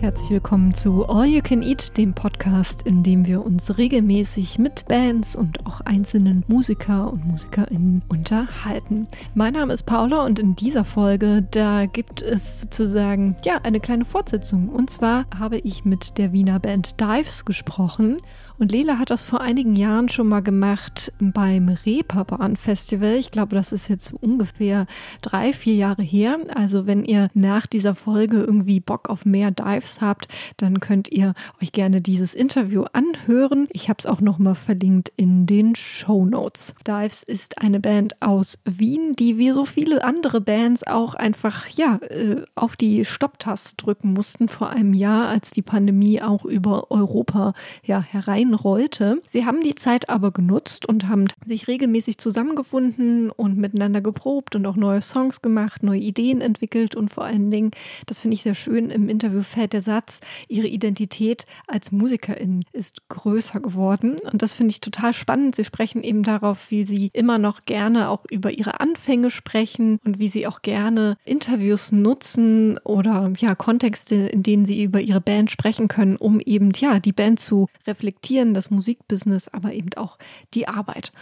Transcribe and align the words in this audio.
Herzlich 0.00 0.30
willkommen 0.30 0.72
zu 0.72 1.06
All 1.06 1.26
You 1.26 1.42
Can 1.42 1.62
Eat, 1.62 1.98
dem 1.98 2.14
Podcast, 2.14 2.86
in 2.86 3.02
dem 3.02 3.26
wir 3.26 3.44
uns 3.44 3.76
regelmäßig 3.76 4.58
mit 4.58 4.88
Bands 4.88 5.36
und 5.36 5.66
auch 5.66 5.82
einzelnen 5.82 6.42
Musiker 6.48 7.12
und 7.12 7.26
Musikerinnen 7.26 8.00
unterhalten. 8.08 9.08
Mein 9.34 9.52
Name 9.52 9.74
ist 9.74 9.82
Paula 9.82 10.24
und 10.24 10.38
in 10.38 10.56
dieser 10.56 10.86
Folge, 10.86 11.46
da 11.50 11.84
gibt 11.84 12.22
es 12.22 12.62
sozusagen 12.62 13.36
ja 13.44 13.58
eine 13.62 13.78
kleine 13.78 14.06
Fortsetzung. 14.06 14.70
Und 14.70 14.88
zwar 14.88 15.26
habe 15.38 15.58
ich 15.58 15.84
mit 15.84 16.16
der 16.16 16.32
Wiener 16.32 16.60
Band 16.60 16.98
Dives 16.98 17.44
gesprochen 17.44 18.16
und 18.60 18.72
Lela 18.72 18.98
hat 18.98 19.08
das 19.08 19.24
vor 19.24 19.40
einigen 19.40 19.74
Jahren 19.74 20.10
schon 20.10 20.28
mal 20.28 20.42
gemacht 20.42 21.14
beim 21.18 21.70
Reeperbahn 21.86 22.56
Festival. 22.56 23.14
Ich 23.14 23.30
glaube, 23.30 23.56
das 23.56 23.72
ist 23.72 23.88
jetzt 23.88 24.12
ungefähr 24.12 24.86
drei, 25.22 25.54
vier 25.54 25.76
Jahre 25.76 26.02
her. 26.02 26.36
Also 26.54 26.86
wenn 26.86 27.02
ihr 27.02 27.30
nach 27.32 27.66
dieser 27.66 27.94
Folge 27.94 28.36
irgendwie 28.36 28.80
Bock 28.80 29.08
auf 29.08 29.24
mehr 29.24 29.50
Dives 29.50 29.89
habt, 30.00 30.28
dann 30.56 30.80
könnt 30.80 31.10
ihr 31.10 31.34
euch 31.60 31.72
gerne 31.72 32.00
dieses 32.00 32.34
Interview 32.34 32.84
anhören. 32.92 33.68
Ich 33.72 33.88
habe 33.88 33.98
es 33.98 34.06
auch 34.06 34.20
noch 34.20 34.38
mal 34.38 34.54
verlinkt 34.54 35.12
in 35.16 35.46
den 35.46 35.74
Show 35.74 36.24
Notes. 36.24 36.74
Dives 36.86 37.22
ist 37.22 37.58
eine 37.58 37.80
Band 37.80 38.20
aus 38.20 38.58
Wien, 38.64 39.12
die 39.12 39.38
wie 39.38 39.50
so 39.50 39.64
viele 39.64 40.04
andere 40.04 40.40
Bands 40.40 40.86
auch 40.86 41.14
einfach 41.14 41.68
ja 41.68 41.96
äh, 42.08 42.42
auf 42.54 42.76
die 42.76 43.04
Stopptaste 43.04 43.76
drücken 43.76 44.12
mussten 44.12 44.48
vor 44.48 44.70
einem 44.70 44.94
Jahr, 44.94 45.28
als 45.28 45.50
die 45.50 45.62
Pandemie 45.62 46.22
auch 46.22 46.44
über 46.44 46.90
Europa 46.90 47.54
ja 47.84 48.00
herein 48.00 48.54
rollte. 48.54 49.20
Sie 49.26 49.46
haben 49.46 49.62
die 49.62 49.74
Zeit 49.74 50.08
aber 50.08 50.30
genutzt 50.30 50.86
und 50.86 51.08
haben 51.08 51.26
sich 51.46 51.68
regelmäßig 51.68 52.18
zusammengefunden 52.18 53.30
und 53.30 53.56
miteinander 53.56 54.00
geprobt 54.00 54.56
und 54.56 54.66
auch 54.66 54.76
neue 54.76 55.02
Songs 55.02 55.42
gemacht, 55.42 55.82
neue 55.82 56.00
Ideen 56.00 56.40
entwickelt 56.40 56.94
und 56.94 57.10
vor 57.10 57.24
allen 57.24 57.50
Dingen, 57.50 57.70
das 58.06 58.20
finde 58.20 58.34
ich 58.34 58.42
sehr 58.42 58.54
schön, 58.54 58.90
im 58.90 59.08
Interview 59.08 59.42
fällt 59.42 59.72
der 59.72 59.79
Satz, 59.80 60.20
ihre 60.48 60.66
Identität 60.66 61.46
als 61.66 61.92
Musikerin 61.92 62.64
ist 62.72 63.08
größer 63.08 63.60
geworden 63.60 64.16
und 64.30 64.42
das 64.42 64.54
finde 64.54 64.72
ich 64.72 64.80
total 64.80 65.12
spannend. 65.12 65.56
Sie 65.56 65.64
sprechen 65.64 66.02
eben 66.02 66.22
darauf, 66.22 66.70
wie 66.70 66.84
sie 66.84 67.10
immer 67.12 67.38
noch 67.38 67.64
gerne 67.64 68.08
auch 68.08 68.24
über 68.30 68.50
ihre 68.50 68.80
Anfänge 68.80 69.30
sprechen 69.30 69.98
und 70.04 70.18
wie 70.18 70.28
sie 70.28 70.46
auch 70.46 70.62
gerne 70.62 71.16
Interviews 71.24 71.92
nutzen 71.92 72.78
oder 72.84 73.32
ja 73.38 73.54
Kontexte, 73.54 74.14
in 74.14 74.42
denen 74.42 74.64
sie 74.64 74.82
über 74.82 75.00
ihre 75.00 75.20
Band 75.20 75.50
sprechen 75.50 75.88
können, 75.88 76.16
um 76.16 76.40
eben 76.40 76.70
ja 76.76 77.00
die 77.00 77.12
Band 77.12 77.40
zu 77.40 77.68
reflektieren 77.86 78.54
das 78.54 78.70
Musikbusiness, 78.70 79.48
aber 79.48 79.72
eben 79.72 79.90
auch 79.96 80.18
die 80.54 80.68
Arbeit. 80.68 81.12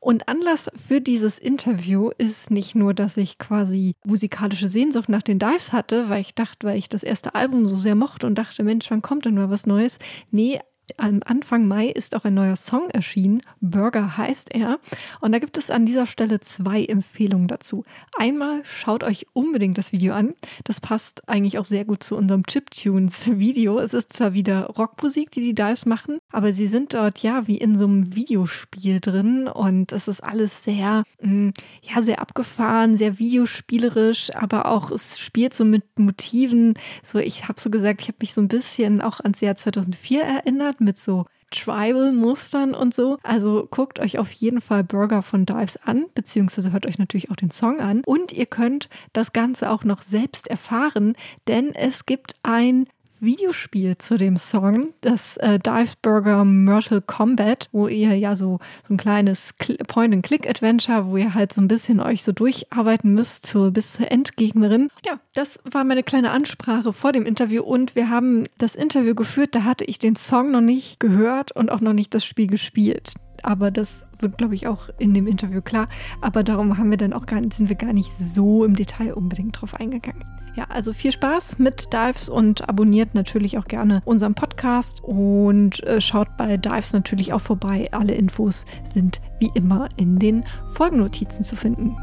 Und 0.00 0.28
Anlass 0.28 0.70
für 0.74 1.00
dieses 1.00 1.38
Interview 1.38 2.10
ist 2.18 2.50
nicht 2.50 2.74
nur, 2.74 2.94
dass 2.94 3.16
ich 3.16 3.38
quasi 3.38 3.94
musikalische 4.04 4.68
Sehnsucht 4.68 5.08
nach 5.08 5.22
den 5.22 5.38
Dives 5.38 5.72
hatte, 5.72 6.08
weil 6.08 6.20
ich 6.20 6.34
dachte, 6.34 6.66
weil 6.66 6.78
ich 6.78 6.88
das 6.88 7.02
erste 7.02 7.34
Album 7.34 7.66
so 7.66 7.76
sehr 7.76 7.94
mochte 7.94 8.26
und 8.26 8.36
dachte, 8.36 8.62
Mensch, 8.62 8.90
wann 8.90 9.02
kommt 9.02 9.24
denn 9.24 9.34
mal 9.34 9.50
was 9.50 9.66
Neues? 9.66 9.98
Nee, 10.30 10.60
Anfang 10.96 11.68
Mai 11.68 11.88
ist 11.88 12.14
auch 12.14 12.24
ein 12.24 12.34
neuer 12.34 12.56
Song 12.56 12.88
erschienen. 12.90 13.42
Burger 13.60 14.16
heißt 14.16 14.54
er. 14.54 14.78
Und 15.20 15.32
da 15.32 15.38
gibt 15.38 15.58
es 15.58 15.70
an 15.70 15.86
dieser 15.86 16.06
Stelle 16.06 16.40
zwei 16.40 16.84
Empfehlungen 16.84 17.48
dazu. 17.48 17.84
Einmal 18.16 18.62
schaut 18.64 19.04
euch 19.04 19.26
unbedingt 19.32 19.78
das 19.78 19.92
Video 19.92 20.14
an. 20.14 20.34
Das 20.64 20.80
passt 20.80 21.28
eigentlich 21.28 21.58
auch 21.58 21.64
sehr 21.64 21.84
gut 21.84 22.02
zu 22.02 22.16
unserem 22.16 22.44
Chiptunes-Video. 22.46 23.78
Es 23.78 23.94
ist 23.94 24.12
zwar 24.12 24.32
wieder 24.32 24.66
Rockmusik, 24.66 25.30
die 25.30 25.40
die 25.40 25.54
Dives 25.54 25.86
machen, 25.86 26.18
aber 26.32 26.52
sie 26.52 26.66
sind 26.66 26.94
dort 26.94 27.18
ja 27.22 27.46
wie 27.46 27.58
in 27.58 27.76
so 27.76 27.84
einem 27.84 28.14
Videospiel 28.14 29.00
drin 29.00 29.48
und 29.48 29.92
es 29.92 30.08
ist 30.08 30.22
alles 30.22 30.64
sehr, 30.64 31.04
mm, 31.20 31.50
ja, 31.82 32.02
sehr 32.02 32.20
abgefahren, 32.20 32.96
sehr 32.96 33.18
videospielerisch, 33.18 34.34
aber 34.34 34.66
auch 34.66 34.90
es 34.90 35.18
spielt 35.18 35.54
so 35.54 35.64
mit 35.64 35.98
Motiven. 35.98 36.74
So, 37.02 37.18
ich 37.18 37.48
habe 37.48 37.60
so 37.60 37.70
gesagt, 37.70 38.02
ich 38.02 38.08
habe 38.08 38.18
mich 38.20 38.34
so 38.34 38.40
ein 38.40 38.48
bisschen 38.48 39.00
auch 39.00 39.20
ans 39.20 39.40
Jahr 39.40 39.56
2004 39.56 40.22
erinnert 40.22 40.77
mit 40.80 40.98
so 40.98 41.26
Tribal-Mustern 41.50 42.74
und 42.74 42.94
so. 42.94 43.18
Also 43.22 43.66
guckt 43.70 44.00
euch 44.00 44.18
auf 44.18 44.30
jeden 44.32 44.60
Fall 44.60 44.84
Burger 44.84 45.22
von 45.22 45.46
Dives 45.46 45.76
an, 45.76 46.06
beziehungsweise 46.14 46.72
hört 46.72 46.86
euch 46.86 46.98
natürlich 46.98 47.30
auch 47.30 47.36
den 47.36 47.50
Song 47.50 47.80
an. 47.80 48.02
Und 48.04 48.32
ihr 48.32 48.46
könnt 48.46 48.88
das 49.12 49.32
Ganze 49.32 49.70
auch 49.70 49.84
noch 49.84 50.02
selbst 50.02 50.48
erfahren, 50.48 51.14
denn 51.46 51.74
es 51.74 52.06
gibt 52.06 52.34
ein 52.42 52.86
Videospiel 53.22 53.98
zu 53.98 54.16
dem 54.16 54.36
Song, 54.36 54.88
das 55.00 55.36
äh, 55.38 55.58
Dives 55.58 55.96
Burger 55.96 56.44
Mortal 56.44 57.00
Kombat, 57.00 57.68
wo 57.72 57.88
ihr 57.88 58.16
ja 58.16 58.36
so, 58.36 58.58
so 58.86 58.94
ein 58.94 58.96
kleines 58.96 59.54
Point-and-Click-Adventure, 59.86 61.06
wo 61.06 61.16
ihr 61.16 61.34
halt 61.34 61.52
so 61.52 61.60
ein 61.60 61.68
bisschen 61.68 62.00
euch 62.00 62.22
so 62.22 62.32
durcharbeiten 62.32 63.14
müsst 63.14 63.46
zur, 63.46 63.70
bis 63.70 63.94
zur 63.94 64.10
Endgegnerin. 64.10 64.90
Ja, 65.04 65.18
das 65.34 65.60
war 65.70 65.84
meine 65.84 66.02
kleine 66.02 66.30
Ansprache 66.30 66.92
vor 66.92 67.12
dem 67.12 67.26
Interview 67.26 67.62
und 67.62 67.94
wir 67.94 68.10
haben 68.10 68.44
das 68.58 68.74
Interview 68.74 69.14
geführt, 69.14 69.54
da 69.54 69.64
hatte 69.64 69.84
ich 69.84 69.98
den 69.98 70.16
Song 70.16 70.50
noch 70.50 70.60
nicht 70.60 71.00
gehört 71.00 71.52
und 71.52 71.70
auch 71.70 71.80
noch 71.80 71.92
nicht 71.92 72.14
das 72.14 72.24
Spiel 72.24 72.46
gespielt 72.46 73.14
aber 73.42 73.70
das 73.70 74.06
wird, 74.18 74.38
glaube 74.38 74.54
ich, 74.54 74.66
auch 74.66 74.88
in 74.98 75.14
dem 75.14 75.26
Interview 75.26 75.62
klar. 75.62 75.88
Aber 76.20 76.42
darum 76.42 76.78
haben 76.78 76.90
wir 76.90 76.98
dann 76.98 77.12
auch 77.12 77.26
gar 77.26 77.40
sind 77.52 77.68
wir 77.68 77.76
gar 77.76 77.92
nicht 77.92 78.10
so 78.18 78.64
im 78.64 78.74
Detail 78.74 79.14
unbedingt 79.14 79.60
drauf 79.60 79.74
eingegangen. 79.74 80.24
Ja, 80.58 80.64
also 80.70 80.92
viel 80.92 81.12
Spaß 81.12 81.60
mit 81.60 81.92
Dives 81.92 82.28
und 82.28 82.68
abonniert 82.68 83.14
natürlich 83.14 83.58
auch 83.58 83.66
gerne 83.66 84.02
unseren 84.04 84.34
Podcast 84.34 85.04
und 85.04 85.84
äh, 85.84 86.00
schaut 86.00 86.36
bei 86.36 86.56
Dives 86.56 86.92
natürlich 86.92 87.32
auch 87.32 87.40
vorbei. 87.40 87.86
Alle 87.92 88.14
Infos 88.14 88.66
sind 88.92 89.20
wie 89.38 89.52
immer 89.54 89.88
in 89.96 90.18
den 90.18 90.44
Folgennotizen 90.72 91.44
zu 91.44 91.54
finden. 91.54 91.96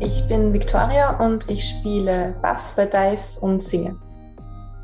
Ich 0.00 0.26
bin 0.28 0.54
Victoria 0.54 1.10
und 1.22 1.50
ich 1.50 1.62
spiele 1.62 2.34
Bass 2.40 2.74
bei 2.74 2.86
Dives 2.86 3.36
und 3.36 3.62
singe. 3.62 3.98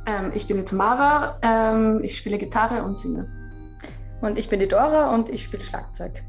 Ähm, 0.05 0.31
ich 0.35 0.47
bin 0.47 0.63
Tamara, 0.67 1.39
ähm, 1.41 2.01
ich 2.03 2.19
spiele 2.19 2.37
Gitarre 2.37 2.85
und 2.85 2.99
singe. 2.99 3.44
Und 4.25 4.39
ich 4.39 4.49
bin 4.49 4.59
die 4.59 4.69
Dora 4.69 5.15
und 5.15 5.29
ich 5.29 5.43
spiele 5.43 5.63
Schlagzeug. 5.63 6.23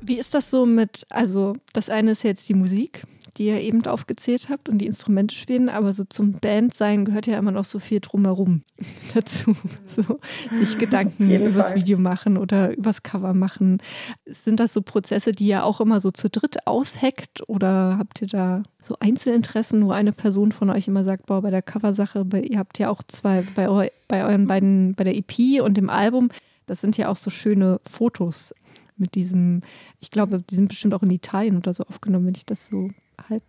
Wie 0.00 0.18
ist 0.18 0.32
das 0.32 0.50
so 0.50 0.64
mit, 0.64 1.06
also 1.10 1.54
das 1.74 1.90
eine 1.90 2.12
ist 2.12 2.22
jetzt 2.22 2.48
die 2.48 2.54
Musik, 2.54 3.02
die 3.40 3.46
ihr 3.46 3.60
eben 3.62 3.86
aufgezählt 3.86 4.50
habt 4.50 4.68
und 4.68 4.78
die 4.78 4.86
Instrumente 4.86 5.34
spielen, 5.34 5.70
aber 5.70 5.94
so 5.94 6.04
zum 6.04 6.32
Bandsein 6.32 7.06
gehört 7.06 7.26
ja 7.26 7.38
immer 7.38 7.52
noch 7.52 7.64
so 7.64 7.78
viel 7.78 8.00
drumherum 8.00 8.64
dazu. 9.14 9.56
So 9.86 10.20
sich 10.52 10.76
Gedanken 10.76 11.30
über 11.34 11.48
das 11.48 11.74
Video 11.74 11.96
machen 11.96 12.36
oder 12.36 12.76
übers 12.76 13.02
Cover 13.02 13.32
machen. 13.32 13.78
Sind 14.26 14.60
das 14.60 14.74
so 14.74 14.82
Prozesse, 14.82 15.32
die 15.32 15.46
ihr 15.46 15.64
auch 15.64 15.80
immer 15.80 16.02
so 16.02 16.10
zu 16.10 16.28
dritt 16.28 16.66
ausheckt 16.66 17.48
oder 17.48 17.96
habt 17.96 18.20
ihr 18.20 18.28
da 18.28 18.62
so 18.78 18.96
Einzelinteressen, 19.00 19.86
wo 19.86 19.92
eine 19.92 20.12
Person 20.12 20.52
von 20.52 20.68
euch 20.68 20.86
immer 20.86 21.04
sagt, 21.04 21.24
boah, 21.24 21.40
bei 21.40 21.50
der 21.50 21.62
Coversache, 21.62 22.26
ihr 22.42 22.58
habt 22.58 22.78
ja 22.78 22.90
auch 22.90 23.02
zwei, 23.04 23.42
bei, 23.54 23.70
eu, 23.70 23.88
bei 24.06 24.22
euren 24.22 24.48
beiden, 24.48 24.94
bei 24.94 25.04
der 25.04 25.16
EP 25.16 25.62
und 25.62 25.78
dem 25.78 25.88
Album, 25.88 26.28
das 26.66 26.82
sind 26.82 26.98
ja 26.98 27.08
auch 27.08 27.16
so 27.16 27.30
schöne 27.30 27.80
Fotos 27.88 28.54
mit 28.98 29.14
diesem, 29.14 29.62
ich 30.00 30.10
glaube, 30.10 30.42
die 30.42 30.54
sind 30.54 30.68
bestimmt 30.68 30.92
auch 30.92 31.02
in 31.02 31.10
Italien 31.10 31.56
oder 31.56 31.72
so 31.72 31.84
aufgenommen, 31.84 32.26
wenn 32.26 32.34
ich 32.34 32.44
das 32.44 32.66
so 32.66 32.90
halb 33.28 33.42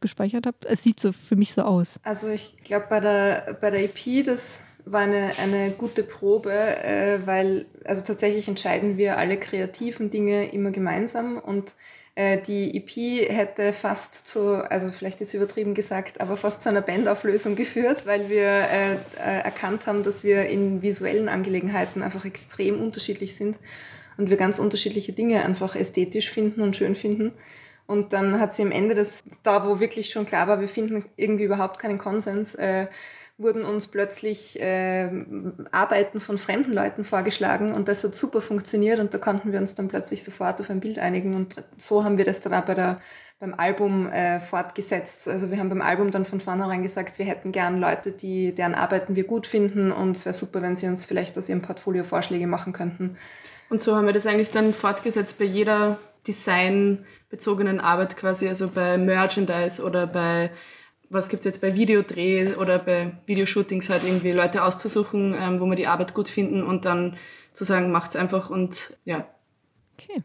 gespeichert 0.00 0.46
habe. 0.46 0.56
Es 0.64 0.82
sieht 0.82 1.00
so 1.00 1.12
für 1.12 1.36
mich 1.36 1.54
so 1.54 1.62
aus. 1.62 1.98
Also 2.02 2.28
ich 2.28 2.56
glaube, 2.62 2.86
bei 2.90 3.00
der, 3.00 3.56
bei 3.60 3.70
der 3.70 3.84
EP, 3.84 4.24
das 4.24 4.60
war 4.84 5.00
eine, 5.00 5.32
eine 5.38 5.70
gute 5.70 6.02
Probe, 6.02 6.52
äh, 6.52 7.18
weil 7.26 7.66
also 7.84 8.04
tatsächlich 8.04 8.48
entscheiden 8.48 8.98
wir 8.98 9.18
alle 9.18 9.38
kreativen 9.38 10.10
Dinge 10.10 10.50
immer 10.52 10.70
gemeinsam 10.70 11.38
und 11.38 11.74
äh, 12.16 12.38
die 12.40 12.76
EP 12.76 13.28
hätte 13.28 13.72
fast 13.72 14.28
zu, 14.28 14.70
also 14.70 14.90
vielleicht 14.90 15.20
ist 15.20 15.34
übertrieben 15.34 15.74
gesagt, 15.74 16.20
aber 16.20 16.36
fast 16.36 16.62
zu 16.62 16.68
einer 16.68 16.82
Bandauflösung 16.82 17.56
geführt, 17.56 18.06
weil 18.06 18.28
wir 18.28 18.46
äh, 18.46 18.92
äh, 18.92 19.40
erkannt 19.42 19.86
haben, 19.86 20.02
dass 20.04 20.22
wir 20.22 20.46
in 20.46 20.82
visuellen 20.82 21.28
Angelegenheiten 21.28 22.02
einfach 22.02 22.24
extrem 22.24 22.80
unterschiedlich 22.80 23.34
sind 23.34 23.58
und 24.16 24.30
wir 24.30 24.36
ganz 24.36 24.58
unterschiedliche 24.58 25.12
Dinge 25.12 25.44
einfach 25.44 25.74
ästhetisch 25.74 26.30
finden 26.30 26.60
und 26.60 26.76
schön 26.76 26.94
finden. 26.94 27.32
Und 27.86 28.12
dann 28.12 28.40
hat 28.40 28.54
sie 28.54 28.62
am 28.62 28.70
Ende 28.72 28.94
das, 28.94 29.24
da 29.42 29.66
wo 29.66 29.80
wirklich 29.80 30.10
schon 30.10 30.26
klar 30.26 30.48
war, 30.48 30.60
wir 30.60 30.68
finden 30.68 31.04
irgendwie 31.16 31.44
überhaupt 31.44 31.78
keinen 31.78 31.98
Konsens, 31.98 32.54
äh, 32.54 32.86
wurden 33.36 33.64
uns 33.64 33.88
plötzlich 33.88 34.60
äh, 34.60 35.10
Arbeiten 35.72 36.20
von 36.20 36.38
fremden 36.38 36.72
Leuten 36.72 37.04
vorgeschlagen 37.04 37.72
und 37.72 37.88
das 37.88 38.04
hat 38.04 38.14
super 38.14 38.40
funktioniert 38.40 39.00
und 39.00 39.12
da 39.12 39.18
konnten 39.18 39.50
wir 39.50 39.58
uns 39.58 39.74
dann 39.74 39.88
plötzlich 39.88 40.22
sofort 40.22 40.60
auf 40.60 40.70
ein 40.70 40.80
Bild 40.80 40.98
einigen 40.98 41.34
und 41.34 41.56
so 41.76 42.04
haben 42.04 42.16
wir 42.16 42.24
das 42.24 42.40
dann 42.40 42.54
auch 42.54 42.64
bei 42.64 42.98
beim 43.40 43.54
Album 43.54 44.08
äh, 44.10 44.40
fortgesetzt. 44.40 45.28
Also 45.28 45.50
wir 45.50 45.58
haben 45.58 45.68
beim 45.68 45.82
Album 45.82 46.10
dann 46.10 46.24
von 46.24 46.40
vornherein 46.40 46.82
gesagt, 46.82 47.18
wir 47.18 47.26
hätten 47.26 47.52
gern 47.52 47.78
Leute, 47.78 48.12
die, 48.12 48.54
deren 48.54 48.74
Arbeiten 48.74 49.16
wir 49.16 49.24
gut 49.24 49.46
finden 49.46 49.92
und 49.92 50.16
es 50.16 50.24
wäre 50.24 50.34
super, 50.34 50.62
wenn 50.62 50.76
sie 50.76 50.86
uns 50.86 51.04
vielleicht 51.04 51.36
aus 51.36 51.48
ihrem 51.48 51.60
Portfolio 51.60 52.04
Vorschläge 52.04 52.46
machen 52.46 52.72
könnten. 52.72 53.16
Und 53.68 53.80
so 53.80 53.96
haben 53.96 54.06
wir 54.06 54.12
das 54.12 54.26
eigentlich 54.26 54.50
dann 54.50 54.72
fortgesetzt 54.72 55.38
bei 55.38 55.44
jeder 55.44 55.98
designbezogenen 56.26 57.80
Arbeit 57.80 58.16
quasi, 58.16 58.48
also 58.48 58.68
bei 58.68 58.96
Merchandise 58.96 59.82
oder 59.82 60.06
bei, 60.06 60.50
was 61.10 61.28
gibt 61.28 61.40
es 61.40 61.44
jetzt 61.46 61.60
bei 61.60 61.74
Videodreh 61.74 62.54
oder 62.54 62.78
bei 62.78 63.12
Videoshootings 63.26 63.90
halt 63.90 64.04
irgendwie 64.04 64.32
Leute 64.32 64.64
auszusuchen, 64.64 65.34
ähm, 65.38 65.60
wo 65.60 65.66
wir 65.66 65.76
die 65.76 65.86
Arbeit 65.86 66.14
gut 66.14 66.28
finden 66.28 66.62
und 66.62 66.84
dann 66.84 67.16
zu 67.52 67.64
sagen, 67.64 67.92
macht's 67.92 68.16
einfach 68.16 68.50
und 68.50 68.96
ja, 69.04 69.26
Okay. 69.98 70.22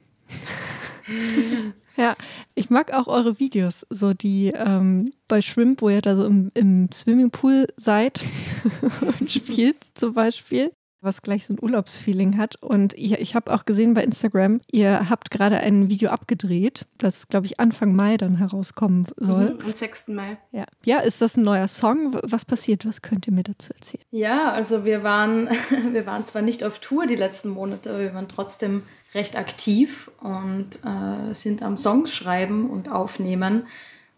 ja, 1.96 2.16
ich 2.56 2.70
mag 2.70 2.94
auch 2.94 3.08
eure 3.08 3.40
Videos, 3.40 3.86
so 3.90 4.14
die 4.14 4.52
ähm, 4.56 5.14
bei 5.28 5.42
Shrimp, 5.42 5.82
wo 5.82 5.90
ihr 5.90 6.02
da 6.02 6.16
so 6.16 6.26
im, 6.26 6.52
im 6.54 6.92
Swimmingpool 6.92 7.68
seid 7.78 8.22
und 9.20 9.32
spielt 9.32 9.78
zum 9.96 10.14
Beispiel 10.14 10.72
was 11.02 11.22
gleich 11.22 11.46
so 11.46 11.54
ein 11.54 11.60
Urlaubsfeeling 11.62 12.38
hat. 12.38 12.62
Und 12.62 12.94
ich, 12.96 13.14
ich 13.14 13.36
habe 13.36 13.54
auch 13.54 13.66
gesehen 13.66 13.94
bei 13.94 14.04
Instagram, 14.04 14.60
ihr 14.72 15.10
habt 15.10 15.32
gerade 15.32 15.58
ein 15.60 15.90
Video 15.90 16.10
abgedreht, 16.10 16.86
das, 16.98 17.28
glaube 17.28 17.46
ich, 17.46 17.60
Anfang 17.60 17.96
Mai 17.96 18.18
dann 18.18 18.38
herauskommen 18.38 19.08
soll. 19.18 19.52
Mhm, 19.52 19.60
am 19.66 19.74
6. 19.74 20.10
Mai. 20.10 20.38
Ja. 20.52 20.66
ja, 20.84 21.00
ist 21.00 21.22
das 21.22 21.38
ein 21.38 21.44
neuer 21.44 21.68
Song? 21.68 22.18
Was 22.24 22.46
passiert? 22.46 22.86
Was 22.86 23.02
könnt 23.02 23.28
ihr 23.28 23.34
mir 23.34 23.44
dazu 23.44 23.72
erzählen? 23.74 24.04
Ja, 24.12 24.52
also 24.52 24.86
wir 24.86 25.04
waren, 25.04 25.50
wir 25.92 26.06
waren 26.06 26.26
zwar 26.26 26.42
nicht 26.42 26.64
auf 26.64 26.80
Tour 26.80 27.06
die 27.08 27.16
letzten 27.16 27.50
Monate, 27.50 27.90
aber 27.90 28.00
wir 28.00 28.14
waren 28.14 28.28
trotzdem 28.28 28.84
recht 29.14 29.38
aktiv 29.38 30.12
und 30.20 30.80
äh, 30.86 31.34
sind 31.34 31.64
am 31.64 31.78
Songs 31.78 32.14
schreiben 32.14 32.70
und 32.70 32.92
aufnehmen. 32.92 33.64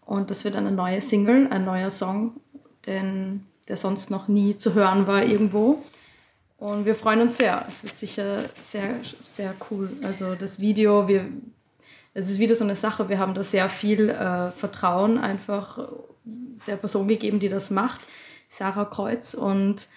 Und 0.04 0.30
das 0.30 0.44
wird 0.44 0.56
eine 0.56 0.72
neue 0.72 1.00
Single, 1.00 1.48
ein 1.50 1.64
neuer 1.64 1.90
Song, 1.90 2.34
denn 2.86 3.46
der 3.68 3.76
sonst 3.76 4.10
noch 4.10 4.28
nie 4.28 4.56
zu 4.56 4.74
hören 4.74 5.06
war 5.06 5.22
irgendwo. 5.24 5.82
Und 6.62 6.86
wir 6.86 6.94
freuen 6.94 7.22
uns 7.22 7.38
sehr. 7.38 7.64
Es 7.66 7.82
wird 7.82 7.98
sicher 7.98 8.44
sehr, 8.60 8.94
sehr 9.24 9.52
cool. 9.68 9.90
Also 10.04 10.36
das 10.36 10.60
Video, 10.60 11.08
wir, 11.08 11.24
es 12.14 12.30
ist 12.30 12.38
wieder 12.38 12.54
so 12.54 12.62
eine 12.62 12.76
Sache, 12.76 13.08
wir 13.08 13.18
haben 13.18 13.34
da 13.34 13.42
sehr 13.42 13.68
viel 13.68 14.08
äh, 14.08 14.52
Vertrauen 14.52 15.18
einfach 15.18 15.88
der 16.68 16.76
Person 16.76 17.08
gegeben, 17.08 17.40
die 17.40 17.48
das 17.48 17.70
macht, 17.70 18.00
Sarah 18.48 18.84
Kreuz. 18.84 19.34
Und 19.34 19.88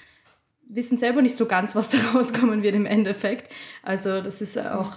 wissen 0.68 0.98
selber 0.98 1.22
nicht 1.22 1.38
so 1.38 1.46
ganz, 1.46 1.76
was 1.76 1.90
da 1.90 2.00
rauskommen 2.16 2.64
wird 2.64 2.74
im 2.74 2.88
Endeffekt. 2.88 3.54
Also 3.84 4.22
das 4.22 4.42
ist 4.42 4.58
auch 4.58 4.94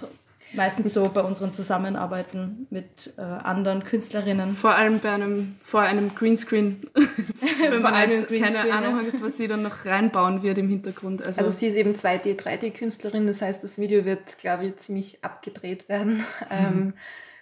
meistens 0.53 0.93
so 0.93 1.03
bei 1.03 1.21
unseren 1.21 1.53
Zusammenarbeiten 1.53 2.67
mit 2.69 3.13
äh, 3.17 3.21
anderen 3.21 3.83
Künstlerinnen. 3.83 4.55
Vor 4.55 4.75
allem 4.75 4.99
bei 4.99 5.11
einem, 5.11 5.55
vor 5.63 5.81
einem 5.81 6.13
Greenscreen. 6.15 6.81
Wenn 7.61 7.81
man 7.81 7.95
halt 7.95 8.27
keine 8.29 8.71
Ahnung 8.71 8.97
hat, 8.97 9.21
was 9.21 9.37
sie 9.37 9.47
dann 9.47 9.63
noch 9.63 9.85
reinbauen 9.85 10.43
wird 10.43 10.57
im 10.57 10.69
Hintergrund. 10.69 11.25
Also, 11.25 11.39
also 11.39 11.51
sie 11.51 11.67
ist 11.67 11.75
eben 11.75 11.93
2D, 11.93 12.37
3D-Künstlerin, 12.39 13.27
das 13.27 13.41
heißt, 13.41 13.63
das 13.63 13.77
Video 13.77 14.05
wird, 14.05 14.37
glaube 14.39 14.65
ich, 14.65 14.77
ziemlich 14.77 15.23
abgedreht 15.23 15.89
werden. 15.89 16.17
Mhm. 16.17 16.23
Ähm, 16.51 16.93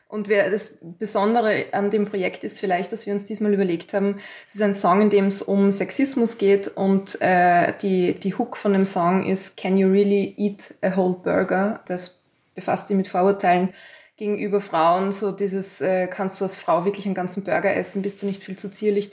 und 0.10 0.30
wir, 0.30 0.50
das 0.50 0.78
Besondere 0.82 1.66
an 1.74 1.90
dem 1.90 2.06
Projekt 2.06 2.44
ist 2.44 2.60
vielleicht, 2.60 2.92
dass 2.94 3.06
wir 3.06 3.14
uns 3.14 3.26
diesmal 3.26 3.54
überlegt 3.54 3.94
haben, 3.94 4.18
es 4.48 4.56
ist 4.56 4.62
ein 4.62 4.74
Song, 4.74 5.02
in 5.02 5.10
dem 5.10 5.26
es 5.28 5.42
um 5.42 5.72
Sexismus 5.72 6.38
geht 6.38 6.70
und 6.70 7.22
äh, 7.22 7.74
die, 7.82 8.14
die 8.14 8.34
Hook 8.34 8.56
von 8.56 8.72
dem 8.72 8.86
Song 8.86 9.26
ist 9.26 9.58
Can 9.58 9.78
you 9.78 9.90
really 9.90 10.34
eat 10.38 10.74
a 10.82 10.96
whole 10.96 11.16
burger? 11.16 11.82
Das 11.88 12.27
befasst 12.58 12.90
sich 12.90 12.98
mit 12.98 13.08
Vorurteilen 13.08 13.70
gegenüber 14.18 14.60
Frauen, 14.60 15.12
so 15.12 15.32
dieses, 15.32 15.80
äh, 15.80 16.08
kannst 16.08 16.42
du 16.42 16.46
als 16.46 16.58
Frau 16.58 16.84
wirklich 16.84 17.06
einen 17.06 17.16
ganzen 17.16 17.44
Burger 17.44 17.74
essen, 17.76 18.02
bist 18.02 18.22
du 18.22 18.26
nicht 18.26 18.44
viel 18.44 18.58
zu 18.58 18.70
zierlich 18.70 19.12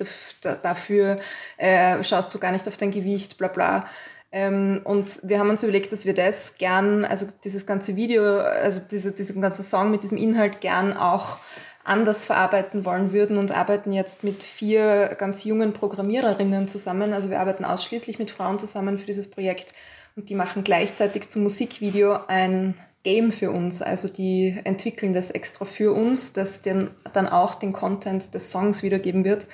dafür, 0.63 1.19
äh, 1.59 2.03
schaust 2.03 2.35
du 2.35 2.39
gar 2.39 2.53
nicht 2.53 2.67
auf 2.67 2.79
dein 2.79 2.91
Gewicht, 2.91 3.37
bla 3.37 3.49
bla. 3.49 3.87
Ähm, 4.33 4.81
und 4.83 5.21
wir 5.23 5.39
haben 5.39 5.51
uns 5.51 5.63
überlegt, 5.63 5.93
dass 5.93 6.07
wir 6.07 6.15
das 6.15 6.57
gern, 6.57 7.05
also 7.05 7.27
dieses 7.45 7.67
ganze 7.67 7.97
Video, 7.97 8.41
also 8.41 8.81
diese, 8.91 9.13
diesen 9.13 9.41
ganzen 9.41 9.63
Song 9.63 9.91
mit 9.91 10.03
diesem 10.03 10.19
Inhalt 10.19 10.61
gern 10.61 10.97
auch 10.97 11.39
anders 11.85 12.25
verarbeiten 12.25 12.87
wollen 12.87 13.13
würden 13.13 13.37
und 13.37 13.53
arbeiten 13.53 13.93
jetzt 13.93 14.25
mit 14.25 14.43
vier 14.43 15.15
ganz 15.19 15.45
jungen 15.45 15.75
Programmiererinnen 15.75 16.67
zusammen. 16.67 17.13
Also 17.13 17.29
wir 17.29 17.41
arbeiten 17.41 17.67
ausschließlich 17.67 18.19
mit 18.19 18.31
Frauen 18.31 18.59
zusammen 18.59 18.97
für 18.97 19.07
dieses 19.07 19.31
Projekt 19.31 19.75
und 20.17 20.31
die 20.31 20.35
machen 20.35 20.65
gleichzeitig 20.65 21.29
zum 21.29 21.43
Musikvideo 21.43 22.19
ein 22.27 22.75
Game 23.05 23.31
für 23.31 23.53
uns. 23.53 23.83
Also 23.83 24.09
die 24.09 24.59
entwickeln 24.65 25.15
das 25.15 25.31
extra 25.31 25.65
für 25.65 25.93
uns, 25.95 26.33
das 26.33 26.61
dann 26.63 27.29
auch 27.29 27.55
den 27.55 27.73
Content 27.73 28.35
des 28.35 28.51
Songs 28.51 28.83
wiedergeben 28.83 29.25
wird. 29.25 29.47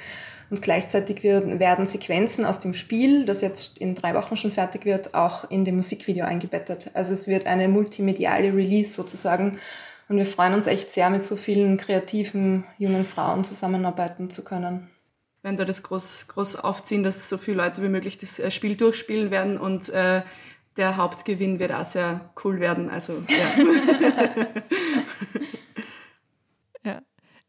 Und 0.49 0.63
gleichzeitig 0.63 1.23
werden 1.23 1.87
Sequenzen 1.87 2.45
aus 2.45 2.59
dem 2.59 2.75
Spiel, 2.75 3.25
das 3.25 3.41
jetzt 3.41 3.79
in 3.79 3.95
drei 3.95 4.15
Wochen 4.15 4.37
schon 4.37 4.51
fertig 4.51 4.85
wird, 4.85 5.15
auch 5.15 5.49
in 5.49 5.65
dem 5.65 5.77
Musikvideo 5.77 6.25
eingebettet. 6.25 6.91
Also 6.95 7.13
es 7.13 7.29
wird 7.29 7.47
eine 7.47 7.69
multimediale 7.69 8.53
Release 8.55 8.93
sozusagen. 8.93 9.59
Und 10.09 10.17
wir 10.17 10.27
freuen 10.27 10.55
uns 10.55 10.67
echt 10.67 10.91
sehr, 10.91 11.09
mit 11.09 11.23
so 11.23 11.37
vielen 11.37 11.77
kreativen 11.77 12.65
jungen 12.79 13.05
Frauen 13.05 13.45
zusammenarbeiten 13.45 14.29
zu 14.29 14.43
können. 14.43 14.91
Wenn 15.43 15.57
da 15.57 15.65
das 15.65 15.85
groß, 15.85 16.27
groß 16.29 16.57
aufziehen, 16.57 17.05
dass 17.05 17.29
so 17.29 17.39
viele 17.39 17.59
Leute 17.59 17.83
wie 17.83 17.89
möglich 17.89 18.19
das 18.19 18.41
äh, 18.41 18.51
Spiel 18.51 18.77
durchspielen 18.77 19.31
werden 19.31 19.57
und 19.57 19.89
äh, 19.91 20.23
der 20.77 20.97
Hauptgewinn 20.97 21.59
wird 21.59 21.73
auch 21.73 21.85
sehr 21.85 22.31
cool 22.45 22.61
werden. 22.61 22.91
Also, 22.91 23.23
ja. 23.29 24.45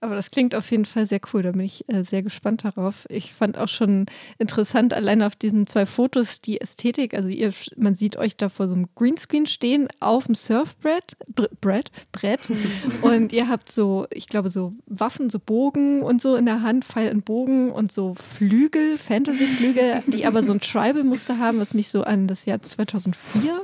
Aber 0.04 0.16
das 0.16 0.32
klingt 0.32 0.56
auf 0.56 0.72
jeden 0.72 0.86
Fall 0.86 1.06
sehr 1.06 1.22
cool. 1.32 1.44
Da 1.44 1.52
bin 1.52 1.62
ich 1.62 1.88
äh, 1.88 2.04
sehr 2.04 2.24
gespannt 2.24 2.66
darauf. 2.66 3.06
Ich 3.08 3.34
fand 3.34 3.56
auch 3.56 3.68
schon 3.68 4.08
interessant, 4.40 4.96
allein 4.96 5.22
auf 5.22 5.36
diesen 5.36 5.68
zwei 5.68 5.86
Fotos 5.86 6.42
die 6.42 6.60
Ästhetik. 6.60 7.14
Also 7.14 7.30
ihr, 7.30 7.54
man 7.78 7.94
sieht 7.94 8.18
euch 8.18 8.36
da 8.36 8.50
vor 8.50 8.68
so 8.68 8.74
einem 8.74 8.90
Greenscreen 8.96 9.46
stehen 9.46 9.88
auf 10.00 10.26
dem 10.26 10.34
Surfbrett, 10.34 11.16
Brett, 11.62 11.92
Brett. 12.12 12.52
und 13.04 13.32
ihr 13.32 13.48
habt 13.48 13.72
so, 13.72 14.08
ich 14.10 14.26
glaube, 14.26 14.50
so 14.50 14.74
Waffen, 14.88 15.30
so 15.30 15.38
Bogen 15.38 16.02
und 16.02 16.20
so 16.20 16.36
in 16.36 16.48
der 16.48 16.64
Hand, 16.64 16.84
Pfeil 16.84 17.12
und 17.12 17.24
Bogen 17.24 17.72
und 17.72 17.92
so 17.92 18.16
Flügel, 18.16 18.98
Fantasy-Flügel, 18.98 20.02
die 20.08 20.26
aber 20.26 20.42
so 20.42 20.52
ein 20.52 20.62
Tribal-Muster 20.62 21.38
haben, 21.38 21.60
was 21.60 21.76
mich 21.76 21.90
so 21.90 22.02
an 22.02 22.28
das 22.28 22.46
Jahr 22.46 22.60
2004 22.60 23.62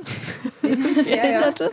erinnerte. 1.04 1.72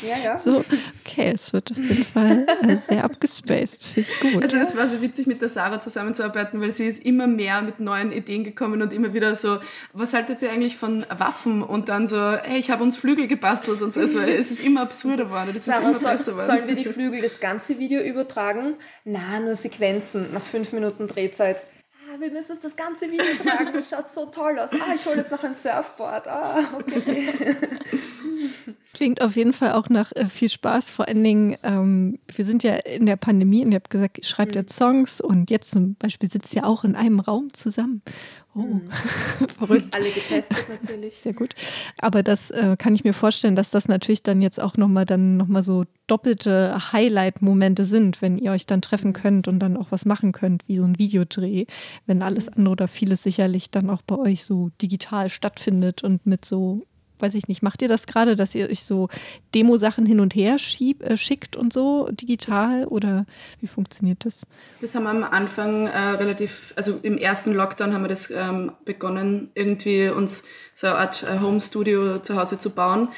Ja, 0.00 0.16
ja. 0.16 0.24
ja. 0.24 0.38
So, 0.38 0.64
okay, 1.04 1.32
es 1.34 1.52
wird 1.52 1.72
auf 1.72 1.76
jeden 1.76 2.06
Fall 2.06 2.46
äh, 2.62 2.78
sehr 2.78 3.04
abgespaced 3.04 3.97
ich 4.00 4.20
gut. 4.20 4.42
Also 4.42 4.58
es 4.58 4.76
war 4.76 4.88
so 4.88 5.00
witzig, 5.00 5.26
mit 5.26 5.42
der 5.42 5.48
Sarah 5.48 5.80
zusammenzuarbeiten, 5.80 6.60
weil 6.60 6.72
sie 6.72 6.86
ist 6.86 7.04
immer 7.04 7.26
mehr 7.26 7.62
mit 7.62 7.80
neuen 7.80 8.12
Ideen 8.12 8.44
gekommen 8.44 8.82
und 8.82 8.92
immer 8.92 9.12
wieder 9.12 9.36
so, 9.36 9.58
was 9.92 10.14
haltet 10.14 10.42
ihr 10.42 10.50
eigentlich 10.50 10.76
von 10.76 11.04
Waffen? 11.16 11.62
Und 11.62 11.88
dann 11.88 12.08
so, 12.08 12.32
hey, 12.32 12.58
ich 12.58 12.70
habe 12.70 12.82
uns 12.82 12.96
Flügel 12.96 13.26
gebastelt 13.26 13.82
und 13.82 13.94
so. 13.94 14.00
Also 14.00 14.18
es 14.20 14.50
ist 14.50 14.62
immer 14.62 14.82
absurder 14.82 15.24
geworden, 15.24 15.54
ist 15.54 15.66
Sarah, 15.66 15.90
immer 15.90 15.98
besser 15.98 16.32
geworden. 16.32 16.46
Sollen 16.46 16.66
wir 16.66 16.74
die 16.74 16.84
Flügel 16.84 17.20
das 17.20 17.40
ganze 17.40 17.78
Video 17.78 18.00
übertragen? 18.00 18.74
Na, 19.04 19.40
nur 19.40 19.54
Sequenzen 19.54 20.32
nach 20.32 20.42
fünf 20.42 20.72
Minuten 20.72 21.06
Drehzeit 21.06 21.58
wir 22.20 22.30
müssen 22.30 22.56
das 22.60 22.76
ganze 22.76 23.10
Video 23.10 23.24
tragen, 23.42 23.72
das 23.72 23.90
schaut 23.90 24.08
so 24.08 24.26
toll 24.26 24.58
aus. 24.58 24.70
Ah, 24.72 24.94
ich 24.94 25.04
hole 25.06 25.16
jetzt 25.16 25.32
noch 25.32 25.42
ein 25.42 25.54
Surfboard. 25.54 26.26
Ah, 26.28 26.58
okay. 26.74 27.56
Klingt 28.94 29.20
auf 29.22 29.36
jeden 29.36 29.52
Fall 29.52 29.72
auch 29.72 29.88
nach 29.88 30.12
äh, 30.12 30.26
viel 30.26 30.48
Spaß. 30.48 30.90
Vor 30.90 31.06
allen 31.08 31.22
Dingen, 31.22 31.56
ähm, 31.62 32.18
wir 32.34 32.44
sind 32.44 32.62
ja 32.62 32.74
in 32.74 33.06
der 33.06 33.16
Pandemie 33.16 33.64
und 33.64 33.72
ihr 33.72 33.76
habt 33.76 33.90
gesagt, 33.90 34.18
ihr 34.18 34.24
schreibt 34.24 34.54
mhm. 34.54 34.62
jetzt 34.62 34.76
Songs 34.76 35.20
und 35.20 35.50
jetzt 35.50 35.70
zum 35.70 35.94
Beispiel 35.94 36.30
sitzt 36.30 36.54
ihr 36.54 36.66
auch 36.66 36.84
in 36.84 36.96
einem 36.96 37.20
Raum 37.20 37.52
zusammen. 37.52 38.02
Oh, 38.58 38.62
mhm. 38.62 38.90
verrückt. 39.58 39.86
Alle 39.92 40.10
getestet 40.10 40.68
natürlich. 40.68 41.14
Sehr 41.14 41.32
gut. 41.32 41.54
Aber 41.98 42.24
das 42.24 42.50
äh, 42.50 42.76
kann 42.76 42.94
ich 42.94 43.04
mir 43.04 43.14
vorstellen, 43.14 43.54
dass 43.54 43.70
das 43.70 43.86
natürlich 43.86 44.24
dann 44.24 44.42
jetzt 44.42 44.60
auch 44.60 44.76
nochmal 44.76 45.06
dann 45.06 45.36
nochmal 45.36 45.62
so 45.62 45.84
doppelte 46.08 46.76
Highlight-Momente 46.92 47.84
sind, 47.84 48.20
wenn 48.20 48.36
ihr 48.36 48.50
euch 48.50 48.66
dann 48.66 48.82
treffen 48.82 49.12
könnt 49.12 49.46
und 49.46 49.60
dann 49.60 49.76
auch 49.76 49.86
was 49.90 50.04
machen 50.06 50.32
könnt, 50.32 50.66
wie 50.66 50.76
so 50.76 50.82
ein 50.82 50.98
Videodreh, 50.98 51.66
wenn 52.06 52.22
alles 52.22 52.46
mhm. 52.46 52.54
andere 52.56 52.72
oder 52.72 52.88
vieles 52.88 53.22
sicherlich 53.22 53.70
dann 53.70 53.90
auch 53.90 54.02
bei 54.02 54.16
euch 54.16 54.44
so 54.44 54.70
digital 54.82 55.28
stattfindet 55.28 56.02
und 56.02 56.26
mit 56.26 56.44
so 56.44 56.84
weiß 57.20 57.34
ich 57.34 57.48
nicht, 57.48 57.62
macht 57.62 57.82
ihr 57.82 57.88
das 57.88 58.06
gerade, 58.06 58.36
dass 58.36 58.54
ihr 58.54 58.68
euch 58.68 58.82
so 58.82 59.08
Demo-Sachen 59.54 60.06
hin 60.06 60.20
und 60.20 60.34
her 60.34 60.58
schieb, 60.58 61.02
äh, 61.02 61.16
schickt 61.16 61.56
und 61.56 61.72
so 61.72 62.08
digital 62.10 62.82
das, 62.82 62.90
oder 62.90 63.26
wie 63.60 63.66
funktioniert 63.66 64.24
das? 64.24 64.40
Das 64.80 64.94
haben 64.94 65.04
wir 65.04 65.10
am 65.10 65.24
Anfang 65.24 65.86
äh, 65.86 65.98
relativ, 65.98 66.72
also 66.76 66.98
im 67.02 67.18
ersten 67.18 67.52
Lockdown 67.52 67.94
haben 67.94 68.02
wir 68.02 68.08
das 68.08 68.30
ähm, 68.30 68.72
begonnen, 68.84 69.50
irgendwie 69.54 70.08
uns 70.08 70.44
so 70.74 70.86
eine 70.86 70.96
Art 70.96 71.22
äh, 71.22 71.40
Home-Studio 71.40 72.20
zu 72.20 72.36
Hause 72.36 72.58
zu 72.58 72.70
bauen. 72.70 73.08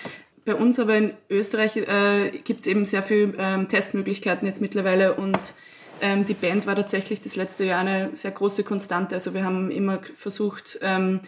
Bei 0.44 0.54
uns 0.54 0.78
aber 0.78 0.96
in 0.96 1.12
Österreich 1.28 1.76
äh, 1.76 2.30
gibt 2.44 2.60
es 2.60 2.66
eben 2.66 2.84
sehr 2.84 3.02
viele 3.02 3.34
ähm, 3.38 3.68
Testmöglichkeiten 3.68 4.46
jetzt 4.46 4.60
mittlerweile 4.60 5.14
und 5.14 5.54
ähm, 6.00 6.24
die 6.24 6.34
Band 6.34 6.66
war 6.66 6.76
tatsächlich 6.76 7.20
das 7.20 7.36
letzte 7.36 7.64
Jahr 7.64 7.80
eine 7.80 8.10
sehr 8.14 8.30
große 8.30 8.64
Konstante. 8.64 9.14
Also 9.14 9.34
wir 9.34 9.44
haben 9.44 9.70
immer 9.70 10.00
versucht, 10.14 10.78
ähm, 10.82 11.20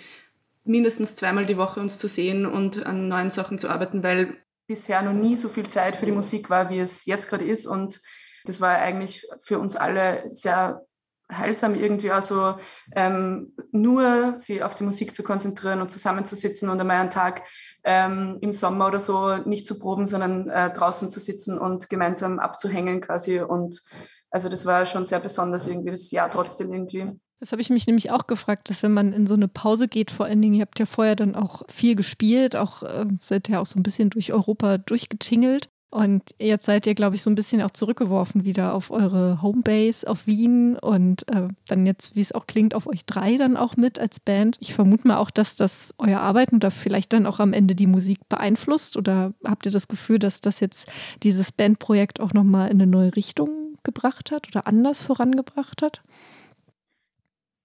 mindestens 0.65 1.15
zweimal 1.15 1.47
die 1.47 1.57
Woche 1.57 1.81
uns 1.81 1.99
zu 1.99 2.09
sehen 2.09 2.47
und 2.47 2.87
an 2.87 3.09
neuen 3.09 3.31
Sachen 3.31 3.59
zu 3.59 3.69
arbeiten, 3.69 4.03
weil 4.03 4.37
bisher 4.67 5.03
noch 5.03 5.13
nie 5.13 5.37
so 5.37 5.49
viel 5.49 5.69
Zeit 5.69 5.97
für 5.97 6.07
die 6.07 6.13
Musik 6.13 6.51
war, 6.51 6.71
wie 6.71 6.79
es 6.79 7.07
jetzt 7.07 7.29
gerade 7.29 7.45
ist. 7.45 7.67
Und 7.67 8.01
das 8.45 8.61
war 8.61 8.77
eigentlich 8.77 9.27
für 9.41 9.59
uns 9.59 9.77
alle 9.77 10.25
sehr 10.29 10.87
heilsam 11.31 11.75
irgendwie 11.75 12.11
also 12.11 12.57
ähm, 12.95 13.55
nur 13.71 14.35
sie 14.37 14.63
auf 14.63 14.75
die 14.75 14.85
Musik 14.85 15.15
zu 15.15 15.23
konzentrieren 15.23 15.81
und 15.81 15.91
zusammenzusitzen 15.91 16.69
und 16.69 16.81
einmal 16.81 16.99
einen 16.99 17.11
Tag 17.11 17.43
ähm, 17.85 18.39
im 18.41 18.53
Sommer 18.53 18.89
oder 18.89 19.01
so 19.01 19.37
nicht 19.47 19.67
zu 19.67 19.79
proben, 19.79 20.07
sondern 20.07 20.49
äh, 20.51 20.73
draußen 20.73 21.11
zu 21.11 21.21
sitzen 21.21 21.59
und 21.59 21.89
gemeinsam 21.89 22.39
abzuhängen 22.39 23.01
quasi 23.01 23.41
und 23.41 23.81
also 24.31 24.49
das 24.49 24.65
war 24.67 24.87
schon 24.87 25.05
sehr 25.05 25.21
besonders 25.21 25.69
irgendwie 25.69 25.91
das 25.91 26.11
Jahr 26.11 26.31
trotzdem 26.31 26.73
irgendwie. 26.73 27.19
Das 27.43 27.51
habe 27.51 27.61
ich 27.61 27.71
mich 27.71 27.89
nämlich 27.89 28.13
auch 28.13 28.29
gefragt, 28.29 28.71
dass 28.71 28.85
wenn 28.85 28.93
man 28.93 29.13
in 29.13 29.27
so 29.27 29.35
eine 29.35 29.49
Pause 29.49 29.89
geht, 29.89 30.13
vor 30.13 30.27
allen 30.27 30.41
Dingen, 30.41 30.55
ihr 30.55 30.61
habt 30.61 30.79
ja 30.79 30.87
vorher 30.87 31.17
dann 31.17 31.35
auch 31.35 31.63
viel 31.69 31.97
gespielt, 31.97 32.55
auch 32.55 32.85
äh, 32.85 33.05
seid 33.21 33.49
ja 33.49 33.61
auch 33.61 33.67
so 33.67 33.81
ein 33.81 33.83
bisschen 33.83 34.11
durch 34.11 34.33
Europa 34.33 34.79
durchgetingelt. 34.79 35.69
Und 35.91 36.23
jetzt 36.39 36.67
seid 36.67 36.87
ihr, 36.87 36.95
glaube 36.95 37.17
ich, 37.17 37.23
so 37.25 37.31
ein 37.31 37.35
bisschen 37.35 37.61
auch 37.61 37.73
zurückgeworfen 37.73 38.45
wieder 38.45 38.75
auf 38.75 38.93
eure 38.93 39.43
Homebase, 39.43 40.07
auf 40.07 40.29
Wien 40.29 40.79
und 40.79 41.29
äh, 41.33 41.49
dann 41.67 41.85
jetzt, 41.85 42.15
wie 42.15 42.21
es 42.21 42.31
auch 42.31 42.47
klingt, 42.47 42.77
auf 42.77 42.87
euch 42.87 43.07
drei 43.07 43.37
dann 43.39 43.57
auch 43.57 43.77
mit 43.77 43.99
als 43.99 44.21
Band. 44.21 44.57
Ich 44.61 44.73
vermute 44.73 45.09
mal 45.09 45.17
auch, 45.17 45.33
dass 45.33 45.57
das 45.57 45.97
euer 45.99 46.21
Arbeiten 46.21 46.55
oder 46.55 46.71
vielleicht 46.71 47.13
dann 47.13 47.27
auch 47.27 47.41
am 47.41 47.53
Ende 47.53 47.75
die 47.75 47.89
Musik 47.89 48.21
beeinflusst. 48.29 48.97
Oder 48.97 49.35
habt 49.43 49.67
ihr 49.67 49.73
das 49.73 49.89
Gefühl, 49.89 50.21
dass 50.21 50.41
das 50.41 50.61
jetzt 50.61 50.89
dieses 51.25 51.51
Bandprojekt 51.51 52.21
auch 52.21 52.35
nochmal 52.35 52.71
in 52.71 52.81
eine 52.81 52.89
neue 52.89 53.17
Richtung 53.17 53.51
gebracht 53.83 54.31
hat 54.31 54.47
oder 54.47 54.69
anders 54.69 55.03
vorangebracht 55.03 55.83
hat? 55.83 56.03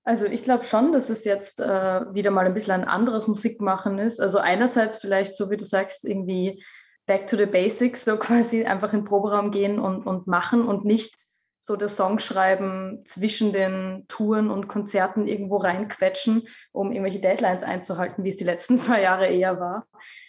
Also 0.07 0.25
ich 0.25 0.45
glaube 0.45 0.63
schon, 0.63 0.93
dass 0.93 1.09
es 1.09 1.25
jetzt 1.25 1.59
äh, 1.59 1.65
wieder 2.13 2.31
mal 2.31 2.45
ein 2.45 2.53
bisschen 2.53 2.71
ein 2.71 2.85
anderes 2.85 3.27
Musikmachen 3.27 3.99
ist. 3.99 4.21
Also 4.21 4.37
einerseits 4.37 4.95
vielleicht, 4.95 5.35
so 5.35 5.51
wie 5.51 5.57
du 5.57 5.65
sagst, 5.65 6.05
irgendwie 6.05 6.63
back 7.05 7.27
to 7.27 7.35
the 7.35 7.45
basics, 7.45 8.05
so 8.05 8.15
quasi 8.17 8.63
einfach 8.63 8.93
in 8.93 9.01
den 9.01 9.05
Proberaum 9.05 9.51
gehen 9.51 9.79
und, 9.79 10.07
und 10.07 10.25
machen 10.25 10.65
und 10.65 10.85
nicht 10.85 11.13
so 11.59 11.75
das 11.75 11.97
Song 11.97 12.19
schreiben 12.19 13.03
zwischen 13.05 13.51
den 13.51 14.05
Touren 14.07 14.49
und 14.49 14.69
Konzerten 14.69 15.27
irgendwo 15.27 15.57
reinquetschen, 15.57 16.47
um 16.71 16.93
irgendwelche 16.93 17.19
Deadlines 17.19 17.63
einzuhalten, 17.63 18.23
wie 18.23 18.29
es 18.29 18.37
die 18.37 18.45
letzten 18.45 18.77
zwei 18.79 19.01
Jahre 19.01 19.27
eher 19.27 19.59
war 19.59 19.87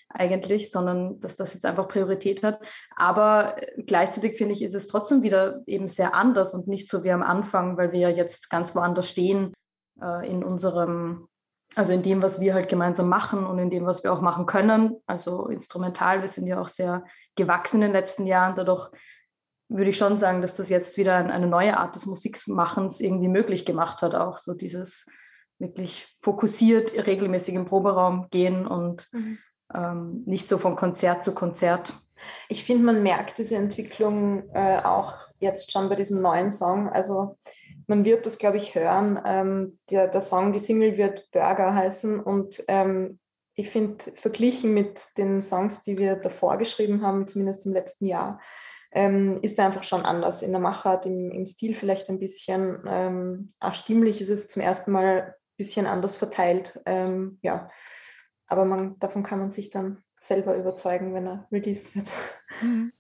eigentlich, 0.09 0.73
sondern 0.73 1.21
dass 1.21 1.37
das 1.37 1.55
jetzt 1.55 1.65
einfach 1.67 1.87
Priorität 1.87 2.43
hat. 2.43 2.59
Aber 2.97 3.55
gleichzeitig 3.87 4.39
finde 4.39 4.55
ich, 4.55 4.63
ist 4.63 4.75
es 4.75 4.89
trotzdem 4.89 5.23
wieder 5.23 5.63
eben 5.67 5.87
sehr 5.87 6.15
anders 6.15 6.53
und 6.53 6.67
nicht 6.67 6.91
so 6.91 7.05
wie 7.05 7.13
am 7.13 7.23
Anfang, 7.23 7.77
weil 7.77 7.93
wir 7.93 8.01
ja 8.01 8.09
jetzt 8.09 8.51
ganz 8.51 8.75
woanders 8.75 9.09
stehen 9.09 9.55
äh, 10.01 10.29
in 10.31 10.45
unserem 10.45 11.29
also 11.75 11.93
in 11.93 12.03
dem, 12.03 12.23
was 12.23 12.41
wir 12.41 12.55
halt 12.55 12.69
gemeinsam 12.69 13.09
machen 13.09 13.47
und 13.47 13.59
in 13.59 13.71
dem, 13.71 13.85
was 13.85 14.03
wir 14.03 14.13
auch 14.13 14.21
machen 14.21 14.47
können. 14.47 14.97
Also 15.07 15.49
instrumental, 15.49 16.23
wir 16.23 16.29
sind 16.29 16.47
ja 16.47 16.61
auch 16.61 16.69
sehr 16.69 17.05
gewachsen 17.37 17.77
in 17.77 17.83
den 17.83 17.93
letzten 17.93 18.27
Jahren. 18.27 18.57
Dadurch 18.57 18.91
würde 19.69 19.91
ich 19.91 19.99
schon 19.99 20.17
sagen, 20.17 20.41
dass 20.41 20.57
das 20.57 20.71
jetzt 20.71 20.97
wieder 20.97 21.17
eine 21.17 21.47
neue 21.47 21.77
Art 21.77 21.95
des 21.95 22.07
Musikmachens 22.07 23.01
irgendwie 23.01 23.29
möglich 23.29 23.67
gemacht 23.67 24.01
hat. 24.01 24.15
Auch 24.15 24.39
so 24.39 24.55
dieses 24.55 25.07
wirklich 25.59 26.17
fokussiert, 26.21 27.07
regelmäßig 27.07 27.55
im 27.55 27.67
Proberaum 27.67 28.29
gehen 28.31 28.67
und 28.67 29.09
mhm. 29.13 29.39
ähm, 29.75 30.23
nicht 30.25 30.49
so 30.49 30.57
von 30.57 30.77
Konzert 30.77 31.23
zu 31.23 31.35
Konzert. 31.35 31.93
Ich 32.49 32.65
finde, 32.65 32.85
man 32.85 33.03
merkt 33.03 33.39
diese 33.39 33.57
Entwicklung 33.57 34.49
äh, 34.55 34.79
auch 34.83 35.15
jetzt 35.39 35.71
schon 35.71 35.89
bei 35.89 35.97
diesem 35.97 36.23
neuen 36.23 36.51
Song. 36.51 36.89
Also 36.89 37.39
man 37.89 38.05
wird 38.05 38.27
das, 38.27 38.39
glaube 38.39 38.59
ich, 38.59 38.75
hören. 38.75 39.21
Ähm, 39.25 39.79
der, 39.91 40.09
der 40.09 40.21
Song, 40.21 40.53
die 40.53 40.59
Single 40.59 40.97
wird 40.97 41.31
Burger 41.33 41.75
heißen 41.75 42.21
und 42.21 42.63
ähm, 42.69 43.19
ich 43.55 43.71
finde, 43.71 44.05
verglichen 44.15 44.73
mit 44.73 45.19
den 45.19 45.43
Songs, 45.43 45.83
die 45.83 45.99
wir 45.99 46.15
davor 46.15 46.59
geschrieben 46.59 47.03
haben, 47.03 47.27
zumindest 47.27 47.67
im 47.67 47.73
letzten 47.73 48.07
Jahr, 48.07 48.41
ähm, 48.93 49.39
ist 49.43 49.59
er 49.59 49.67
einfach 49.67 49.83
schon 49.83 50.03
anders. 50.03 50.43
In 50.43 50.53
der 50.53 50.61
Machart, 50.61 51.07
im, 51.07 51.33
im 51.33 51.45
Stil 51.45 51.75
vielleicht 51.75 52.09
ein 52.09 52.21
bisschen. 52.21 52.85
Ähm, 52.87 53.53
auch 53.59 53.75
stimmlich 53.75 54.21
ist 54.21 54.31
es 54.31 54.47
zum 54.49 54.63
ersten 54.63 54.93
Mal 54.93 55.23
ein 55.23 55.35
bisschen 55.57 55.87
anders 55.87 56.19
verteilt. 56.19 56.81
Ähm, 56.87 57.39
ja, 57.43 57.69
aber 58.47 58.65
man, 58.65 58.99
davon 58.99 59.25
kann 59.25 59.41
man 59.41 59.51
sich 59.51 59.71
dann 59.71 60.05
selber 60.21 60.57
überzeugen, 60.57 61.15
wenn 61.15 61.27
er 61.27 61.49
released 61.51 61.97
wird. 61.97 62.07
Mhm. 62.63 62.93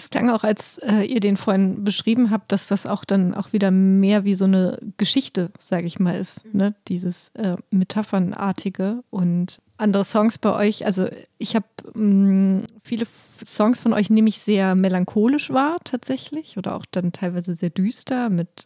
Das 0.00 0.08
klang 0.08 0.30
auch, 0.30 0.44
als 0.44 0.78
äh, 0.78 1.02
ihr 1.02 1.20
den 1.20 1.36
vorhin 1.36 1.84
beschrieben 1.84 2.30
habt, 2.30 2.52
dass 2.52 2.66
das 2.66 2.86
auch 2.86 3.04
dann 3.04 3.34
auch 3.34 3.52
wieder 3.52 3.70
mehr 3.70 4.24
wie 4.24 4.34
so 4.34 4.46
eine 4.46 4.78
Geschichte, 4.96 5.50
sage 5.58 5.86
ich 5.86 6.00
mal, 6.00 6.14
ist. 6.14 6.46
Mhm. 6.46 6.58
Ne? 6.58 6.74
Dieses 6.88 7.28
äh, 7.34 7.56
Metaphernartige 7.70 9.02
und 9.10 9.60
andere 9.76 10.04
Songs 10.04 10.38
bei 10.38 10.54
euch. 10.54 10.86
Also 10.86 11.06
ich 11.36 11.54
habe 11.54 11.66
mm, 11.92 12.64
viele 12.82 13.04
Songs 13.44 13.82
von 13.82 13.92
euch 13.92 14.08
nehme 14.08 14.30
ich 14.30 14.38
sehr 14.38 14.74
melancholisch 14.74 15.50
wahr 15.50 15.76
tatsächlich 15.84 16.56
oder 16.56 16.76
auch 16.76 16.86
dann 16.90 17.12
teilweise 17.12 17.54
sehr 17.54 17.70
düster 17.70 18.30
mit 18.30 18.64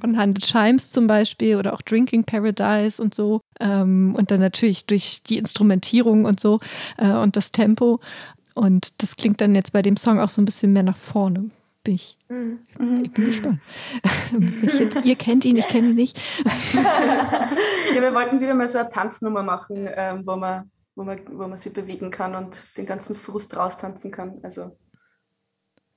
von 0.00 0.20
Hundred 0.20 0.44
Chimes 0.44 0.90
zum 0.90 1.06
Beispiel 1.06 1.56
oder 1.56 1.72
auch 1.72 1.82
Drinking 1.82 2.24
Paradise 2.24 3.00
und 3.00 3.14
so. 3.14 3.40
Ähm, 3.60 4.14
und 4.18 4.30
dann 4.30 4.40
natürlich 4.40 4.86
durch 4.86 5.22
die 5.22 5.38
Instrumentierung 5.38 6.24
und 6.24 6.40
so 6.40 6.60
äh, 6.98 7.12
und 7.12 7.36
das 7.36 7.52
Tempo. 7.52 8.00
Und 8.54 9.02
das 9.02 9.16
klingt 9.16 9.40
dann 9.40 9.54
jetzt 9.54 9.72
bei 9.72 9.82
dem 9.82 9.96
Song 9.96 10.20
auch 10.20 10.30
so 10.30 10.40
ein 10.40 10.44
bisschen 10.44 10.72
mehr 10.72 10.84
nach 10.84 10.96
vorne. 10.96 11.50
Bin 11.82 11.96
ich, 11.96 12.16
mhm. 12.28 12.60
ich 13.02 13.12
bin 13.12 13.26
gespannt. 13.26 13.60
ich 14.62 14.78
jetzt, 14.78 15.04
ihr 15.04 15.16
kennt 15.16 15.44
ihn, 15.44 15.58
ich 15.58 15.68
kenne 15.68 15.88
ihn 15.88 15.96
nicht. 15.96 16.18
ja, 16.72 18.00
wir 18.00 18.14
wollten 18.14 18.40
wieder 18.40 18.54
mal 18.54 18.68
so 18.68 18.78
eine 18.78 18.88
Tanznummer 18.88 19.42
machen, 19.42 19.86
ähm, 19.94 20.22
wo, 20.24 20.36
man, 20.36 20.70
wo, 20.94 21.04
man, 21.04 21.20
wo 21.30 21.46
man 21.46 21.58
sich 21.58 21.74
bewegen 21.74 22.10
kann 22.10 22.34
und 22.34 22.58
den 22.78 22.86
ganzen 22.86 23.14
Frust 23.14 23.56
raustanzen 23.58 24.10
kann. 24.10 24.38
Also. 24.42 24.78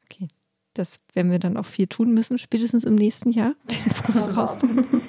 Okay. 0.04 0.28
Das 0.74 1.00
werden 1.14 1.32
wir 1.32 1.40
dann 1.40 1.56
auch 1.56 1.66
viel 1.66 1.88
tun 1.88 2.14
müssen, 2.14 2.38
spätestens 2.38 2.84
im 2.84 2.96
nächsten 2.96 3.32
Jahr. 3.32 3.54
Den 3.70 3.94
Frust 3.94 4.36
raustanzen. 4.36 5.02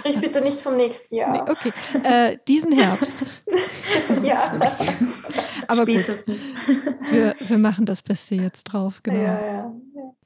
Sprich 0.00 0.20
bitte 0.20 0.42
nicht 0.42 0.60
vom 0.60 0.76
nächsten 0.76 1.14
Jahr. 1.14 1.32
Nee, 1.32 1.50
okay. 1.50 1.72
Äh, 2.02 2.38
diesen 2.46 2.72
Herbst. 2.72 3.16
ja. 4.22 4.52
Aber 5.68 5.82
Spätestens. 5.82 6.40
gut, 6.66 6.76
wir, 7.12 7.34
wir 7.46 7.58
machen 7.58 7.86
das 7.86 8.02
Beste 8.02 8.34
jetzt 8.34 8.64
drauf. 8.64 9.00
Genau. 9.02 9.18
Ja, 9.18 9.46
ja, 9.46 9.72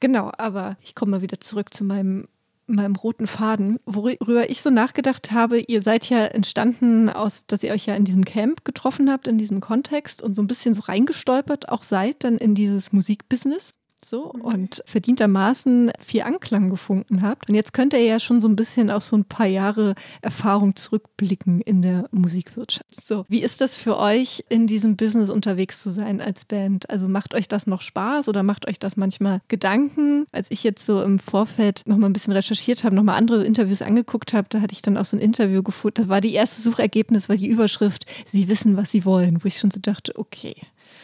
genau, 0.00 0.32
aber 0.38 0.76
ich 0.80 0.94
komme 0.94 1.12
mal 1.12 1.22
wieder 1.22 1.40
zurück 1.40 1.74
zu 1.74 1.84
meinem 1.84 2.28
meinem 2.66 2.96
roten 2.96 3.26
Faden, 3.26 3.80
worüber 3.84 4.48
ich 4.48 4.62
so 4.62 4.70
nachgedacht 4.70 5.32
habe, 5.32 5.58
ihr 5.58 5.82
seid 5.82 6.08
ja 6.08 6.24
entstanden 6.24 7.10
aus, 7.10 7.44
dass 7.46 7.62
ihr 7.62 7.72
euch 7.72 7.86
ja 7.86 7.94
in 7.94 8.04
diesem 8.04 8.24
Camp 8.24 8.64
getroffen 8.64 9.10
habt, 9.10 9.28
in 9.28 9.36
diesem 9.36 9.60
Kontext 9.60 10.22
und 10.22 10.34
so 10.34 10.42
ein 10.42 10.46
bisschen 10.46 10.72
so 10.72 10.82
reingestolpert 10.82 11.68
auch 11.68 11.82
seid 11.82 12.24
dann 12.24 12.38
in 12.38 12.54
dieses 12.54 12.92
Musikbusiness 12.92 13.76
so 14.12 14.30
mhm. 14.34 14.40
und 14.42 14.82
verdientermaßen 14.84 15.90
viel 15.98 16.22
Anklang 16.22 16.68
gefunden 16.68 17.22
habt. 17.22 17.48
Und 17.48 17.54
jetzt 17.54 17.72
könnt 17.72 17.94
ihr 17.94 18.04
ja 18.04 18.20
schon 18.20 18.40
so 18.42 18.48
ein 18.48 18.56
bisschen 18.56 18.90
auf 18.90 19.02
so 19.02 19.16
ein 19.16 19.24
paar 19.24 19.46
Jahre 19.46 19.94
Erfahrung 20.20 20.76
zurückblicken 20.76 21.62
in 21.62 21.80
der 21.80 22.08
Musikwirtschaft. 22.12 22.84
So, 22.94 23.24
wie 23.28 23.42
ist 23.42 23.62
das 23.62 23.74
für 23.74 23.96
euch, 23.96 24.44
in 24.50 24.66
diesem 24.66 24.96
Business 24.96 25.30
unterwegs 25.30 25.82
zu 25.82 25.90
sein 25.90 26.20
als 26.20 26.44
Band? 26.44 26.90
Also 26.90 27.08
macht 27.08 27.34
euch 27.34 27.48
das 27.48 27.66
noch 27.66 27.80
Spaß 27.80 28.28
oder 28.28 28.42
macht 28.42 28.68
euch 28.68 28.78
das 28.78 28.98
manchmal 28.98 29.40
Gedanken? 29.48 30.26
Als 30.30 30.50
ich 30.50 30.62
jetzt 30.62 30.84
so 30.84 31.02
im 31.02 31.18
Vorfeld 31.18 31.82
noch 31.86 31.96
mal 31.96 32.08
ein 32.08 32.12
bisschen 32.12 32.34
recherchiert 32.34 32.84
habe, 32.84 32.94
noch 32.94 33.02
mal 33.02 33.16
andere 33.16 33.46
Interviews 33.46 33.80
angeguckt 33.80 34.34
habe, 34.34 34.46
da 34.50 34.60
hatte 34.60 34.74
ich 34.74 34.82
dann 34.82 34.98
auch 34.98 35.06
so 35.06 35.16
ein 35.16 35.20
Interview 35.20 35.62
gefunden. 35.62 36.02
Das 36.02 36.08
war 36.08 36.20
die 36.20 36.34
erste 36.34 36.60
Suchergebnis, 36.60 37.30
war 37.30 37.36
die 37.36 37.48
Überschrift, 37.48 38.04
Sie 38.26 38.48
wissen, 38.48 38.76
was 38.76 38.90
Sie 38.90 39.06
wollen, 39.06 39.42
wo 39.42 39.46
ich 39.46 39.58
schon 39.58 39.70
so 39.70 39.80
dachte, 39.80 40.18
okay, 40.18 40.54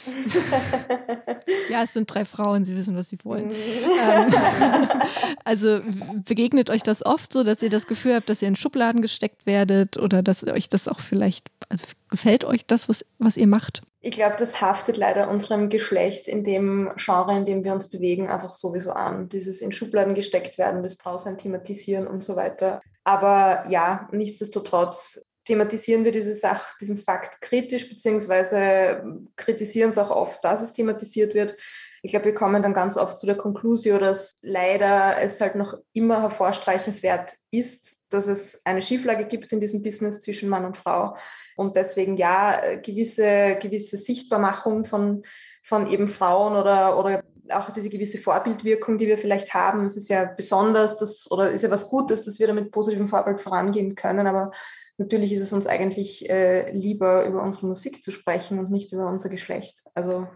ja, 1.70 1.82
es 1.82 1.92
sind 1.92 2.12
drei 2.12 2.24
Frauen, 2.24 2.64
sie 2.64 2.76
wissen, 2.76 2.96
was 2.96 3.08
sie 3.08 3.18
wollen. 3.24 3.50
Ähm, 3.52 4.32
also 5.44 5.80
begegnet 6.24 6.70
euch 6.70 6.82
das 6.82 7.04
oft 7.04 7.32
so, 7.32 7.44
dass 7.44 7.62
ihr 7.62 7.70
das 7.70 7.86
Gefühl 7.86 8.14
habt, 8.14 8.28
dass 8.28 8.42
ihr 8.42 8.48
in 8.48 8.56
Schubladen 8.56 9.02
gesteckt 9.02 9.46
werdet 9.46 9.98
oder 9.98 10.22
dass 10.22 10.46
euch 10.46 10.68
das 10.68 10.88
auch 10.88 11.00
vielleicht, 11.00 11.48
also 11.68 11.86
gefällt 12.10 12.44
euch 12.44 12.66
das, 12.66 12.88
was, 12.88 13.04
was 13.18 13.36
ihr 13.36 13.46
macht? 13.46 13.82
Ich 14.00 14.14
glaube, 14.14 14.36
das 14.38 14.60
haftet 14.60 14.96
leider 14.96 15.28
unserem 15.28 15.68
Geschlecht 15.68 16.28
in 16.28 16.44
dem 16.44 16.92
Genre, 16.96 17.36
in 17.36 17.44
dem 17.44 17.64
wir 17.64 17.72
uns 17.72 17.90
bewegen, 17.90 18.28
einfach 18.28 18.52
sowieso 18.52 18.92
an. 18.92 19.28
Dieses 19.28 19.60
in 19.60 19.72
Schubladen 19.72 20.14
gesteckt 20.14 20.56
werden, 20.56 20.84
das 20.84 20.94
Frausein 20.94 21.36
thematisieren 21.36 22.06
und 22.06 22.22
so 22.22 22.36
weiter. 22.36 22.80
Aber 23.02 23.68
ja, 23.68 24.08
nichtsdestotrotz 24.12 25.20
thematisieren 25.48 26.04
wir 26.04 26.12
diese 26.12 26.34
Sache, 26.34 26.76
diesen 26.78 26.98
Fakt 26.98 27.40
kritisch, 27.40 27.88
beziehungsweise 27.88 29.02
kritisieren 29.36 29.88
es 29.90 29.98
auch 29.98 30.10
oft, 30.10 30.44
dass 30.44 30.60
es 30.60 30.74
thematisiert 30.74 31.34
wird. 31.34 31.56
Ich 32.02 32.10
glaube, 32.10 32.26
wir 32.26 32.34
kommen 32.34 32.62
dann 32.62 32.74
ganz 32.74 32.98
oft 32.98 33.18
zu 33.18 33.24
der 33.26 33.36
Konklusion, 33.36 33.98
dass 33.98 34.36
leider 34.42 35.20
es 35.20 35.40
halt 35.40 35.54
noch 35.56 35.74
immer 35.94 36.20
hervorstreichenswert 36.20 37.32
ist, 37.50 37.96
dass 38.10 38.26
es 38.26 38.60
eine 38.64 38.82
Schieflage 38.82 39.26
gibt 39.26 39.50
in 39.52 39.60
diesem 39.60 39.82
Business 39.82 40.20
zwischen 40.20 40.50
Mann 40.50 40.66
und 40.66 40.76
Frau. 40.76 41.16
Und 41.56 41.76
deswegen 41.76 42.16
ja, 42.16 42.76
gewisse, 42.76 43.56
gewisse 43.60 43.96
Sichtbarmachung 43.96 44.84
von, 44.84 45.22
von 45.62 45.86
eben 45.86 46.08
Frauen 46.08 46.56
oder, 46.56 46.98
oder 46.98 47.24
auch 47.52 47.70
diese 47.70 47.90
gewisse 47.90 48.18
Vorbildwirkung, 48.18 48.98
die 48.98 49.06
wir 49.06 49.18
vielleicht 49.18 49.54
haben. 49.54 49.84
Es 49.84 49.96
ist 49.96 50.08
ja 50.08 50.24
besonders, 50.24 50.96
dass, 50.96 51.30
oder 51.30 51.50
ist 51.50 51.62
ja 51.62 51.70
was 51.70 51.88
Gutes, 51.88 52.24
dass 52.24 52.38
wir 52.38 52.46
damit 52.46 52.70
positivem 52.70 53.08
Vorbild 53.08 53.40
vorangehen 53.40 53.94
können. 53.94 54.26
Aber 54.26 54.52
natürlich 54.96 55.32
ist 55.32 55.42
es 55.42 55.52
uns 55.52 55.66
eigentlich 55.66 56.28
äh, 56.28 56.70
lieber, 56.72 57.24
über 57.26 57.42
unsere 57.42 57.66
Musik 57.66 58.02
zu 58.02 58.10
sprechen 58.10 58.58
und 58.58 58.70
nicht 58.70 58.92
über 58.92 59.08
unser 59.08 59.28
Geschlecht. 59.28 59.84
Also 59.94 60.26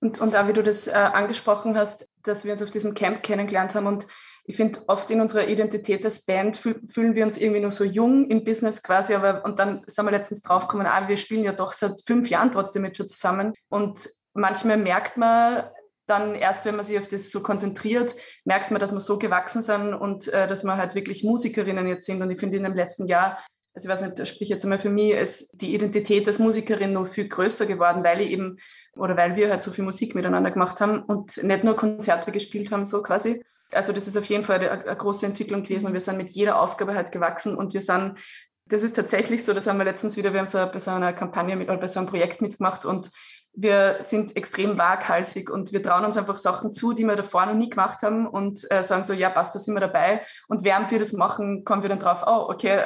und, 0.00 0.20
und 0.20 0.34
da, 0.34 0.48
wie 0.48 0.52
du 0.52 0.64
das 0.64 0.88
äh, 0.88 0.92
angesprochen 0.92 1.76
hast, 1.76 2.10
dass 2.24 2.44
wir 2.44 2.52
uns 2.52 2.62
auf 2.62 2.72
diesem 2.72 2.94
Camp 2.94 3.22
kennengelernt 3.22 3.74
haben 3.74 3.86
und 3.86 4.06
ich 4.44 4.56
finde, 4.56 4.80
oft 4.88 5.08
in 5.12 5.20
unserer 5.20 5.46
Identität 5.46 6.04
als 6.04 6.24
Band 6.24 6.56
fühl, 6.56 6.80
fühlen 6.88 7.14
wir 7.14 7.22
uns 7.22 7.38
irgendwie 7.38 7.60
nur 7.60 7.70
so 7.70 7.84
jung 7.84 8.28
im 8.28 8.42
Business 8.42 8.82
quasi, 8.82 9.14
aber 9.14 9.44
und 9.44 9.60
dann 9.60 9.84
sind 9.86 10.04
wir 10.04 10.10
letztens 10.10 10.42
draufgekommen, 10.42 10.88
ah, 10.88 11.08
wir 11.08 11.16
spielen 11.16 11.44
ja 11.44 11.52
doch 11.52 11.72
seit 11.72 11.92
fünf 12.04 12.28
Jahren 12.28 12.50
trotzdem 12.50 12.84
jetzt 12.84 12.96
schon 12.96 13.08
zusammen 13.08 13.54
und 13.68 14.10
manchmal 14.34 14.78
merkt 14.78 15.16
man 15.16 15.64
dann 16.12 16.34
erst, 16.34 16.64
wenn 16.64 16.76
man 16.76 16.84
sich 16.84 16.98
auf 16.98 17.08
das 17.08 17.30
so 17.30 17.42
konzentriert, 17.42 18.14
merkt 18.44 18.70
man, 18.70 18.80
dass 18.80 18.92
wir 18.92 19.00
so 19.00 19.18
gewachsen 19.18 19.62
sind 19.62 19.94
und 19.94 20.28
äh, 20.28 20.46
dass 20.46 20.64
wir 20.64 20.76
halt 20.76 20.94
wirklich 20.94 21.24
Musikerinnen 21.24 21.88
jetzt 21.88 22.06
sind 22.06 22.22
und 22.22 22.30
ich 22.30 22.38
finde, 22.38 22.58
in 22.58 22.64
dem 22.64 22.74
letzten 22.74 23.06
Jahr 23.06 23.38
also 23.74 23.88
ich 23.88 23.94
weiß 23.94 24.02
nicht, 24.02 24.18
da 24.18 24.26
sprich 24.26 24.50
jetzt 24.50 24.64
einmal 24.64 24.78
für 24.78 24.90
mich, 24.90 25.12
ist 25.12 25.62
die 25.62 25.74
Identität 25.74 26.26
als 26.26 26.38
Musikerin 26.38 26.92
noch 26.92 27.06
viel 27.06 27.28
größer 27.28 27.64
geworden, 27.64 28.04
weil 28.04 28.20
ich 28.20 28.30
eben, 28.30 28.58
oder 28.96 29.16
weil 29.16 29.34
wir 29.36 29.48
halt 29.50 29.62
so 29.62 29.70
viel 29.70 29.84
Musik 29.84 30.14
miteinander 30.14 30.50
gemacht 30.50 30.80
haben 30.80 31.02
und 31.02 31.42
nicht 31.42 31.64
nur 31.64 31.74
Konzerte 31.74 32.32
gespielt 32.32 32.70
haben, 32.70 32.84
so 32.84 33.02
quasi. 33.02 33.42
Also 33.72 33.94
das 33.94 34.06
ist 34.06 34.18
auf 34.18 34.26
jeden 34.26 34.44
Fall 34.44 34.58
eine, 34.58 34.70
eine 34.70 34.96
große 34.96 35.24
Entwicklung 35.24 35.62
gewesen 35.62 35.86
und 35.86 35.94
wir 35.94 36.00
sind 36.00 36.18
mit 36.18 36.30
jeder 36.32 36.60
Aufgabe 36.60 36.94
halt 36.94 37.12
gewachsen 37.12 37.56
und 37.56 37.72
wir 37.72 37.80
sind 37.80 38.18
das 38.66 38.82
ist 38.82 38.94
tatsächlich 38.94 39.44
so, 39.44 39.52
das 39.52 39.66
haben 39.66 39.78
wir 39.78 39.84
letztens 39.84 40.16
wieder, 40.16 40.32
wir 40.32 40.38
haben 40.38 40.46
so 40.46 40.58
bei 40.58 40.78
so 40.78 40.92
einer 40.92 41.12
Kampagne 41.12 41.56
mit, 41.56 41.68
oder 41.68 41.78
bei 41.78 41.88
so 41.88 41.98
einem 41.98 42.08
Projekt 42.08 42.40
mitgemacht 42.40 42.86
und 42.86 43.10
wir 43.54 43.98
sind 44.00 44.34
extrem 44.36 44.78
waghalsig 44.78 45.50
und 45.50 45.72
wir 45.72 45.82
trauen 45.82 46.04
uns 46.04 46.16
einfach 46.16 46.36
Sachen 46.36 46.72
zu, 46.72 46.94
die 46.94 47.04
wir 47.04 47.16
davor 47.16 47.44
noch 47.44 47.54
nie 47.54 47.68
gemacht 47.68 48.02
haben 48.02 48.26
und 48.26 48.66
äh, 48.70 48.82
sagen 48.82 49.02
so, 49.02 49.12
ja, 49.12 49.28
passt, 49.28 49.54
da 49.54 49.58
sind 49.58 49.74
wir 49.74 49.80
dabei. 49.80 50.22
Und 50.48 50.64
während 50.64 50.90
wir 50.90 50.98
das 50.98 51.12
machen, 51.12 51.64
kommen 51.64 51.82
wir 51.82 51.90
dann 51.90 51.98
drauf, 51.98 52.24
oh, 52.26 52.46
okay, 52.48 52.80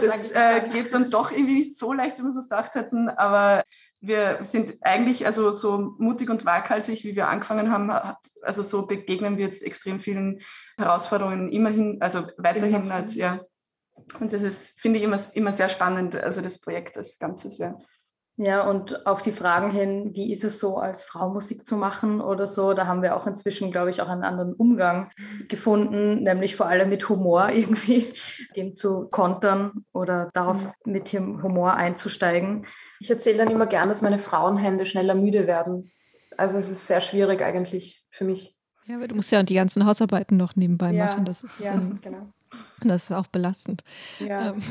das 0.00 0.32
äh, 0.32 0.68
geht 0.70 0.94
dann 0.94 1.10
doch 1.10 1.30
irgendwie 1.30 1.54
nicht 1.54 1.78
so 1.78 1.92
leicht, 1.92 2.18
wie 2.18 2.22
wir 2.22 2.30
es 2.30 2.48
gedacht 2.48 2.74
hätten, 2.74 3.10
aber 3.10 3.62
wir 4.00 4.38
sind 4.42 4.74
eigentlich 4.80 5.26
also 5.26 5.52
so 5.52 5.94
mutig 5.98 6.30
und 6.30 6.44
waghalsig, 6.44 7.04
wie 7.04 7.16
wir 7.16 7.28
angefangen 7.28 7.70
haben, 7.70 7.92
hat, 7.92 8.18
also 8.42 8.62
so 8.62 8.86
begegnen 8.86 9.36
wir 9.36 9.44
jetzt 9.44 9.62
extrem 9.62 10.00
vielen 10.00 10.40
Herausforderungen 10.78 11.50
immerhin, 11.50 11.98
also 12.00 12.26
weiterhin 12.38 12.92
halt, 12.92 13.14
ja. 13.14 13.40
Und 14.20 14.32
das 14.32 14.42
ist, 14.42 14.80
finde 14.80 14.98
ich, 14.98 15.04
immer, 15.04 15.18
immer 15.34 15.52
sehr 15.52 15.68
spannend, 15.68 16.16
also 16.16 16.40
das 16.40 16.60
Projekt 16.60 16.96
als 16.96 17.18
Ganzes, 17.18 17.58
ja. 17.58 17.78
Ja, 18.36 18.68
und 18.68 19.06
auf 19.06 19.22
die 19.22 19.30
Fragen 19.30 19.70
hin, 19.70 20.10
wie 20.14 20.32
ist 20.32 20.42
es 20.42 20.58
so, 20.58 20.78
als 20.78 21.04
Frau 21.04 21.30
Musik 21.30 21.64
zu 21.66 21.76
machen 21.76 22.20
oder 22.20 22.48
so, 22.48 22.74
da 22.74 22.88
haben 22.88 23.00
wir 23.00 23.14
auch 23.14 23.28
inzwischen, 23.28 23.70
glaube 23.70 23.90
ich, 23.90 24.02
auch 24.02 24.08
einen 24.08 24.24
anderen 24.24 24.54
Umgang 24.54 25.12
gefunden, 25.48 26.24
nämlich 26.24 26.56
vor 26.56 26.66
allem 26.66 26.88
mit 26.88 27.08
Humor 27.08 27.50
irgendwie, 27.54 28.12
dem 28.56 28.74
zu 28.74 29.08
kontern 29.08 29.84
oder 29.92 30.30
darauf 30.32 30.60
mhm. 30.60 30.92
mit 30.92 31.12
dem 31.12 31.44
Humor 31.44 31.74
einzusteigen. 31.74 32.66
Ich 32.98 33.08
erzähle 33.08 33.38
dann 33.38 33.50
immer 33.50 33.66
gern, 33.66 33.88
dass 33.88 34.02
meine 34.02 34.18
Frauenhände 34.18 34.84
schneller 34.84 35.14
müde 35.14 35.46
werden. 35.46 35.92
Also 36.36 36.58
es 36.58 36.68
ist 36.68 36.88
sehr 36.88 37.00
schwierig 37.00 37.40
eigentlich 37.40 38.04
für 38.10 38.24
mich. 38.24 38.58
Ja, 38.86 38.96
aber 38.96 39.06
du 39.06 39.14
musst 39.14 39.30
ja 39.30 39.42
die 39.44 39.54
ganzen 39.54 39.86
Hausarbeiten 39.86 40.36
noch 40.36 40.56
nebenbei 40.56 40.90
ja, 40.90 41.06
machen. 41.06 41.24
Das 41.24 41.44
ist 41.44 41.60
ja, 41.60 41.72
ähm, 41.72 42.00
genau. 42.02 42.32
Das 42.82 43.04
ist 43.04 43.12
auch 43.12 43.26
belastend. 43.26 43.82
Ja. 44.18 44.50
Ähm, 44.50 44.62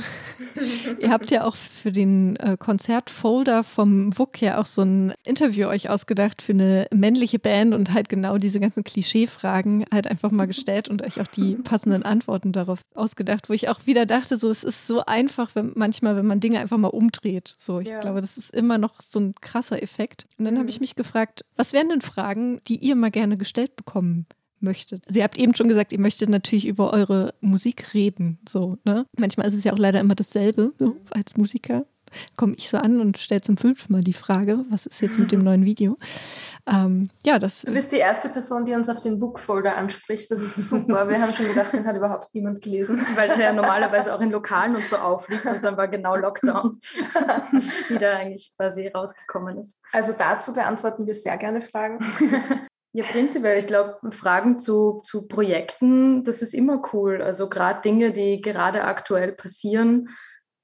ihr 0.99 1.11
habt 1.11 1.31
ja 1.31 1.45
auch 1.45 1.55
für 1.55 1.91
den 1.91 2.35
äh, 2.35 2.57
Konzertfolder 2.57 3.63
vom 3.63 4.17
WUK 4.17 4.41
ja 4.41 4.61
auch 4.61 4.65
so 4.65 4.83
ein 4.83 5.13
Interview 5.23 5.67
euch 5.67 5.89
ausgedacht 5.89 6.41
für 6.41 6.53
eine 6.53 6.87
männliche 6.93 7.39
Band 7.39 7.73
und 7.73 7.93
halt 7.93 8.09
genau 8.09 8.37
diese 8.37 8.59
ganzen 8.59 8.83
Klischee-Fragen 8.83 9.85
halt 9.91 10.07
einfach 10.07 10.31
mal 10.31 10.45
gestellt 10.53 10.89
und 10.89 11.01
euch 11.01 11.19
auch 11.21 11.27
die 11.27 11.55
passenden 11.55 12.03
Antworten 12.03 12.51
darauf 12.51 12.81
ausgedacht, 12.93 13.49
wo 13.49 13.53
ich 13.53 13.69
auch 13.69 13.85
wieder 13.85 14.05
dachte, 14.05 14.37
so 14.37 14.49
es 14.49 14.63
ist 14.63 14.87
so 14.87 15.05
einfach, 15.05 15.55
wenn, 15.55 15.71
manchmal, 15.75 16.15
wenn 16.15 16.27
man 16.27 16.39
Dinge 16.39 16.59
einfach 16.59 16.77
mal 16.77 16.89
umdreht. 16.89 17.55
So, 17.57 17.79
ich 17.79 17.89
ja. 17.89 17.99
glaube, 17.99 18.21
das 18.21 18.37
ist 18.37 18.53
immer 18.53 18.77
noch 18.77 19.01
so 19.01 19.19
ein 19.19 19.35
krasser 19.41 19.81
Effekt. 19.81 20.25
Und 20.37 20.45
dann 20.45 20.55
mhm. 20.55 20.59
habe 20.59 20.69
ich 20.69 20.79
mich 20.79 20.95
gefragt, 20.95 21.45
was 21.55 21.73
wären 21.73 21.89
denn 21.89 22.01
Fragen, 22.01 22.61
die 22.67 22.77
ihr 22.77 22.95
mal 22.95 23.11
gerne 23.11 23.37
gestellt 23.37 23.75
bekommen 23.75 24.27
möchtet. 24.63 25.03
Sie 25.07 25.23
habt 25.23 25.37
eben 25.37 25.55
schon 25.55 25.67
gesagt, 25.67 25.91
ihr 25.91 25.99
möchtet 25.99 26.29
natürlich 26.29 26.67
über 26.67 26.93
eure 26.93 27.33
Musik 27.41 27.93
reden. 27.93 28.39
So, 28.47 28.77
ne? 28.83 29.05
Manchmal 29.17 29.47
ist 29.47 29.53
es 29.53 29.63
ja 29.63 29.73
auch 29.73 29.77
leider 29.77 29.99
immer 29.99 30.15
dasselbe, 30.15 30.73
so 30.79 30.97
als 31.11 31.37
Musiker. 31.37 31.85
Komme 32.35 32.53
ich 32.57 32.69
so 32.69 32.77
an 32.77 33.01
und 33.01 33.17
stelle 33.17 33.41
zum 33.41 33.57
fünften 33.57 33.93
Mal 33.93 34.03
die 34.03 34.13
Frage, 34.13 34.65
was 34.69 34.85
ist 34.85 35.01
jetzt 35.01 35.19
mit 35.19 35.31
dem 35.31 35.43
neuen 35.43 35.65
Video? 35.65 35.97
Ähm, 36.65 37.09
ja, 37.25 37.39
das, 37.39 37.61
du 37.61 37.73
bist 37.73 37.91
die 37.91 37.97
erste 37.97 38.29
Person, 38.29 38.65
die 38.65 38.73
uns 38.73 38.87
auf 38.87 39.01
den 39.01 39.19
Bookfolder 39.19 39.75
anspricht. 39.75 40.31
Das 40.31 40.39
ist 40.39 40.69
super. 40.69 41.09
Wir 41.09 41.21
haben 41.21 41.33
schon 41.33 41.47
gedacht, 41.47 41.73
den 41.73 41.85
hat 41.85 41.95
überhaupt 41.95 42.33
niemand 42.33 42.61
gelesen. 42.61 42.97
Weil 43.15 43.27
der 43.29 43.39
ja 43.39 43.53
normalerweise 43.53 44.13
auch 44.13 44.21
in 44.21 44.31
Lokalen 44.31 44.75
und 44.75 44.85
so 44.85 44.95
aufliegt 44.95 45.45
und 45.45 45.63
dann 45.63 45.75
war 45.75 45.87
genau 45.87 46.15
Lockdown, 46.15 46.79
wie 47.89 47.97
der 47.97 48.17
eigentlich 48.17 48.53
quasi 48.57 48.87
rausgekommen 48.87 49.57
ist. 49.57 49.77
Also 49.91 50.13
dazu 50.17 50.53
beantworten 50.53 51.05
wir 51.05 51.15
sehr 51.15 51.37
gerne 51.37 51.61
Fragen. 51.61 51.99
Ja, 52.95 53.03
prinzipiell, 53.05 53.57
ich 53.57 53.65
glaube, 53.65 53.97
Fragen 54.11 54.59
zu, 54.59 55.01
zu 55.03 55.27
Projekten, 55.27 56.23
das 56.23 56.43
ist 56.43 56.53
immer 56.53 56.83
cool. 56.93 57.23
Also 57.23 57.49
gerade 57.49 57.81
Dinge, 57.81 58.11
die 58.11 58.39
gerade 58.39 58.83
aktuell 58.83 59.31
passieren, 59.31 60.09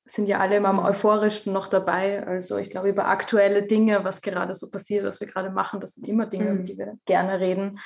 sind 0.05 0.27
ja 0.27 0.39
alle 0.39 0.57
immer 0.57 0.69
am 0.69 0.79
euphorischsten 0.79 1.51
noch 1.51 1.67
dabei. 1.67 2.25
Also 2.25 2.57
ich 2.57 2.69
glaube, 2.69 2.89
über 2.89 3.07
aktuelle 3.07 3.65
Dinge, 3.65 4.03
was 4.03 4.21
gerade 4.21 4.53
so 4.53 4.69
passiert, 4.69 5.05
was 5.05 5.19
wir 5.19 5.27
gerade 5.27 5.49
machen, 5.49 5.79
das 5.79 5.95
sind 5.95 6.07
immer 6.07 6.27
Dinge, 6.27 6.51
mhm. 6.51 6.55
über 6.57 6.63
die 6.63 6.77
wir 6.77 6.93
gerne 7.05 7.39
reden. 7.39 7.79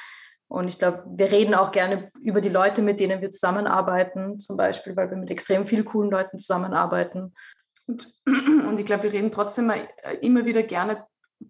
Und 0.49 0.67
ich 0.67 0.77
glaube, 0.77 1.05
wir 1.07 1.31
reden 1.31 1.55
auch 1.55 1.71
gerne 1.71 2.11
über 2.21 2.41
die 2.41 2.49
Leute, 2.49 2.81
mit 2.81 2.99
denen 2.99 3.21
wir 3.21 3.31
zusammenarbeiten, 3.31 4.39
zum 4.39 4.57
Beispiel, 4.57 4.95
weil 4.95 5.09
wir 5.09 5.17
mit 5.17 5.31
extrem 5.31 5.65
vielen 5.65 5.85
coolen 5.85 6.11
Leuten 6.11 6.37
zusammenarbeiten. 6.37 7.33
Und, 7.87 8.13
und 8.25 8.77
ich 8.77 8.85
glaube, 8.85 9.03
wir 9.03 9.13
reden 9.13 9.31
trotzdem 9.31 9.71
immer 10.21 10.45
wieder 10.45 10.63
gerne 10.63 11.05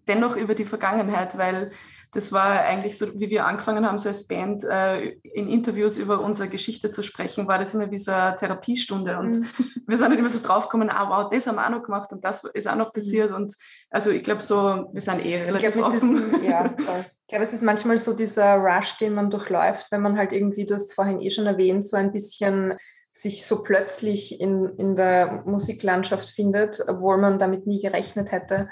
dennoch 0.08 0.36
über 0.36 0.54
die 0.54 0.64
Vergangenheit, 0.64 1.38
weil 1.38 1.70
das 2.12 2.32
war 2.32 2.62
eigentlich 2.62 2.96
so, 2.96 3.06
wie 3.18 3.28
wir 3.28 3.44
angefangen 3.44 3.86
haben, 3.86 3.98
so 3.98 4.08
als 4.08 4.26
Band 4.26 4.62
äh, 4.64 5.16
in 5.22 5.48
Interviews 5.48 5.98
über 5.98 6.20
unsere 6.20 6.48
Geschichte 6.48 6.90
zu 6.90 7.02
sprechen, 7.02 7.48
war 7.48 7.58
das 7.58 7.74
immer 7.74 7.90
wie 7.90 7.98
so 7.98 8.12
eine 8.12 8.36
Therapiestunde. 8.36 9.18
Und 9.18 9.40
mhm. 9.40 9.46
wir 9.86 9.96
sind 9.96 10.10
dann 10.10 10.18
immer 10.18 10.28
so 10.28 10.46
draufgekommen, 10.46 10.90
ah 10.90 11.08
wow, 11.08 11.28
das 11.28 11.46
haben 11.46 11.56
wir 11.56 11.66
auch 11.66 11.70
noch 11.70 11.82
gemacht 11.82 12.12
und 12.12 12.24
das 12.24 12.44
ist 12.44 12.68
auch 12.68 12.76
noch 12.76 12.92
passiert. 12.92 13.30
Mhm. 13.30 13.36
Und 13.36 13.54
also 13.90 14.10
ich 14.10 14.22
glaube 14.22 14.42
so, 14.42 14.88
wir 14.92 15.00
sind 15.00 15.24
eh 15.26 15.42
relativ 15.42 15.70
ich 15.70 15.74
glaub, 15.74 15.88
offen. 15.88 16.14
Diesem, 16.14 16.44
ja, 16.44 16.74
ich 16.78 17.26
glaube, 17.26 17.44
es 17.44 17.52
ist 17.52 17.62
manchmal 17.62 17.98
so 17.98 18.14
dieser 18.14 18.54
Rush, 18.56 18.96
den 18.98 19.14
man 19.14 19.30
durchläuft, 19.30 19.90
wenn 19.90 20.02
man 20.02 20.16
halt 20.16 20.32
irgendwie, 20.32 20.64
du 20.64 20.74
hast 20.74 20.84
es 20.84 20.94
vorhin 20.94 21.20
eh 21.20 21.30
schon 21.30 21.46
erwähnt, 21.46 21.86
so 21.86 21.96
ein 21.96 22.12
bisschen 22.12 22.74
sich 23.10 23.46
so 23.46 23.62
plötzlich 23.62 24.40
in, 24.40 24.68
in 24.76 24.96
der 24.96 25.44
Musiklandschaft 25.46 26.28
findet, 26.28 26.80
obwohl 26.86 27.16
man 27.18 27.38
damit 27.38 27.66
nie 27.66 27.80
gerechnet 27.80 28.32
hätte 28.32 28.68